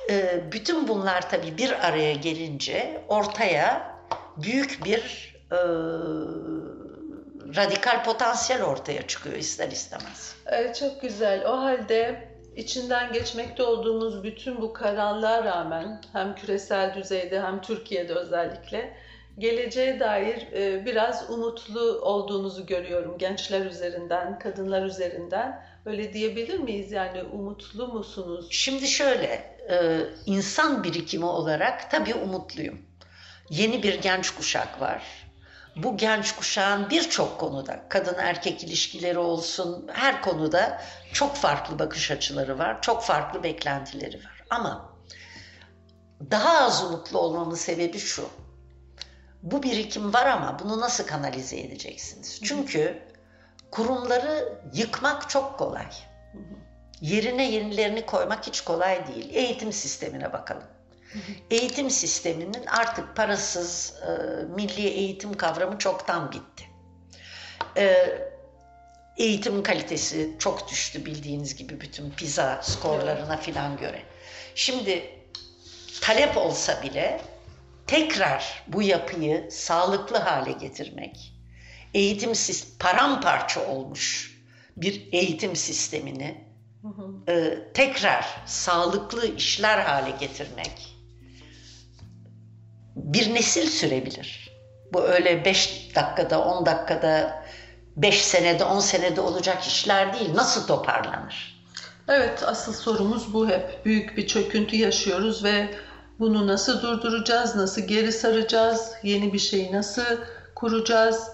Ee, 0.09 0.51
bütün 0.51 0.87
bunlar 0.87 1.29
tabii 1.29 1.57
bir 1.57 1.87
araya 1.87 2.13
gelince 2.13 3.03
ortaya 3.07 3.95
büyük 4.37 4.85
bir 4.85 5.30
e, 5.51 5.59
radikal 7.55 8.03
potansiyel 8.03 8.63
ortaya 8.63 9.07
çıkıyor 9.07 9.35
ister 9.35 9.71
istemez. 9.71 10.35
Evet, 10.45 10.75
çok 10.75 11.01
güzel. 11.01 11.45
O 11.45 11.61
halde 11.61 12.29
içinden 12.55 13.13
geçmekte 13.13 13.63
olduğumuz 13.63 14.23
bütün 14.23 14.61
bu 14.61 14.73
karanlığa 14.73 15.43
rağmen 15.43 16.01
hem 16.13 16.35
küresel 16.35 16.95
düzeyde 16.95 17.41
hem 17.41 17.61
Türkiye'de 17.61 18.13
özellikle 18.13 18.93
geleceğe 19.37 19.99
dair 19.99 20.47
e, 20.53 20.85
biraz 20.85 21.29
umutlu 21.29 21.81
olduğunuzu 22.01 22.65
görüyorum 22.65 23.17
gençler 23.17 23.65
üzerinden, 23.65 24.39
kadınlar 24.39 24.85
üzerinden. 24.85 25.65
Öyle 25.85 26.13
diyebilir 26.13 26.59
miyiz? 26.59 26.91
Yani 26.91 27.23
umutlu 27.23 27.87
musunuz? 27.87 28.47
Şimdi 28.49 28.87
şöyle, 28.87 29.57
e, 29.69 29.99
insan 30.25 30.83
birikimi 30.83 31.25
olarak 31.25 31.91
tabii 31.91 32.13
umutluyum. 32.13 32.79
Yeni 33.49 33.83
bir 33.83 34.01
genç 34.01 34.29
kuşak 34.29 34.81
var. 34.81 35.03
Bu 35.75 35.97
genç 35.97 36.35
kuşağın 36.35 36.89
birçok 36.89 37.39
konuda, 37.39 37.79
kadın 37.89 38.15
erkek 38.17 38.63
ilişkileri 38.63 39.17
olsun, 39.17 39.87
her 39.93 40.21
konuda 40.21 40.81
çok 41.13 41.35
farklı 41.35 41.79
bakış 41.79 42.11
açıları 42.11 42.59
var, 42.59 42.81
çok 42.81 43.03
farklı 43.03 43.43
beklentileri 43.43 44.17
var. 44.17 44.43
Ama 44.49 44.95
daha 46.31 46.65
az 46.65 46.83
umutlu 46.83 47.19
olmamın 47.19 47.55
sebebi 47.55 47.99
şu. 47.99 48.29
Bu 49.43 49.63
birikim 49.63 50.13
var 50.13 50.25
ama 50.25 50.59
bunu 50.59 50.81
nasıl 50.81 51.07
kanalize 51.07 51.59
edeceksiniz? 51.59 52.39
Çünkü 52.43 53.03
kurumları 53.71 54.59
yıkmak 54.73 55.29
çok 55.29 55.59
kolay. 55.59 55.87
Yerine 57.01 57.51
yenilerini 57.51 58.05
koymak 58.05 58.47
hiç 58.47 58.61
kolay 58.61 59.07
değil. 59.07 59.29
Eğitim 59.33 59.73
sistemine 59.73 60.33
bakalım. 60.33 60.67
Eğitim 61.51 61.89
sisteminin 61.89 62.65
artık 62.67 63.15
parasız 63.15 63.93
e, 64.01 64.43
milli 64.55 64.87
eğitim 64.87 65.33
kavramı 65.33 65.77
çoktan 65.77 66.31
bitti. 66.31 66.65
E, 67.77 68.07
eğitim 69.17 69.63
kalitesi 69.63 70.35
çok 70.39 70.69
düştü 70.69 71.05
bildiğiniz 71.05 71.55
gibi 71.55 71.81
bütün 71.81 72.11
PISA 72.11 72.61
skorlarına 72.61 73.37
filan 73.37 73.77
göre. 73.77 74.01
Şimdi 74.55 75.19
talep 76.01 76.37
olsa 76.37 76.83
bile 76.83 77.21
tekrar 77.87 78.63
bu 78.67 78.81
yapıyı 78.81 79.51
sağlıklı 79.51 80.17
hale 80.17 80.51
getirmek, 80.51 81.33
eğitim 81.93 82.31
paramparça 82.79 83.67
olmuş 83.67 84.37
bir 84.77 85.09
eğitim 85.11 85.55
sistemini 85.55 86.43
e, 87.27 87.57
tekrar 87.73 88.43
sağlıklı 88.45 89.35
işler 89.35 89.77
hale 89.77 90.11
getirmek 90.11 90.90
bir 92.95 93.33
nesil 93.33 93.69
sürebilir. 93.69 94.51
Bu 94.93 95.01
öyle 95.01 95.45
5 95.45 95.91
dakikada, 95.95 96.43
10 96.43 96.65
dakikada, 96.65 97.43
5 97.97 98.21
senede, 98.21 98.63
10 98.63 98.79
senede 98.79 99.21
olacak 99.21 99.63
işler 99.63 100.13
değil. 100.13 100.35
Nasıl 100.35 100.67
toparlanır? 100.67 101.65
Evet, 102.07 102.43
asıl 102.47 102.73
sorumuz 102.73 103.33
bu 103.33 103.49
hep. 103.49 103.85
Büyük 103.85 104.17
bir 104.17 104.27
çöküntü 104.27 104.75
yaşıyoruz 104.75 105.43
ve 105.43 105.69
bunu 106.19 106.47
nasıl 106.47 106.81
durduracağız, 106.81 107.55
nasıl 107.55 107.81
geri 107.81 108.11
saracağız, 108.11 108.91
yeni 109.03 109.33
bir 109.33 109.39
şeyi 109.39 109.71
nasıl 109.71 110.17
kuracağız? 110.55 111.27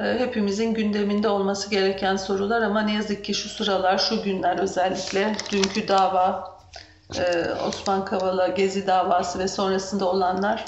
Ee, 0.00 0.16
Hepimizin 0.18 0.74
gündeminde 0.74 1.28
olması 1.28 1.70
gereken 1.70 2.16
sorular 2.16 2.62
ama 2.62 2.80
ne 2.80 2.94
yazık 2.94 3.24
ki 3.24 3.34
şu 3.34 3.48
sıralar, 3.48 3.98
şu 3.98 4.22
günler 4.22 4.58
özellikle 4.58 5.36
dünkü 5.52 5.88
dava, 5.88 6.58
e, 7.18 7.46
Osman 7.68 8.04
Kavala 8.04 8.48
Gezi 8.48 8.86
davası 8.86 9.38
ve 9.38 9.48
sonrasında 9.48 10.04
olanlar 10.04 10.64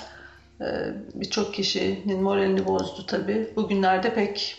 birçok 1.15 1.55
kişinin 1.55 2.23
moralini 2.23 2.67
bozdu 2.67 3.07
tabii. 3.07 3.49
Bugünlerde 3.57 4.15
pek 4.15 4.57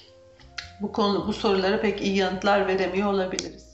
bu 0.82 0.92
konu 0.92 1.28
bu 1.28 1.34
sorulara 1.34 1.82
pek 1.82 2.02
iyi 2.02 2.18
yanıtlar 2.18 2.68
veremiyor 2.68 3.14
olabiliriz. 3.14 3.66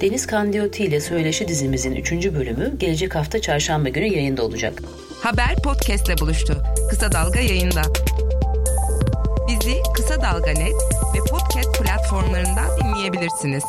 Deniz 0.00 0.26
Kandiyoti 0.26 0.84
ile 0.84 1.00
Söyleşi 1.00 1.48
dizimizin 1.48 1.92
3. 1.92 2.12
bölümü 2.12 2.78
gelecek 2.78 3.14
hafta 3.14 3.40
çarşamba 3.40 3.88
günü 3.88 4.06
yayında 4.06 4.44
olacak. 4.44 4.82
Haber 5.22 5.56
podcastle 5.64 6.18
buluştu. 6.20 6.62
Kısa 6.90 7.12
Dalga 7.12 7.40
yayında. 7.40 7.82
Bizi 9.48 9.76
Kısa 9.94 10.22
Dalga 10.22 10.50
Net 10.50 10.74
ve 11.14 11.18
podcast 11.30 11.82
platformlarından 11.82 12.68
dinleyebilirsiniz. 12.80 13.64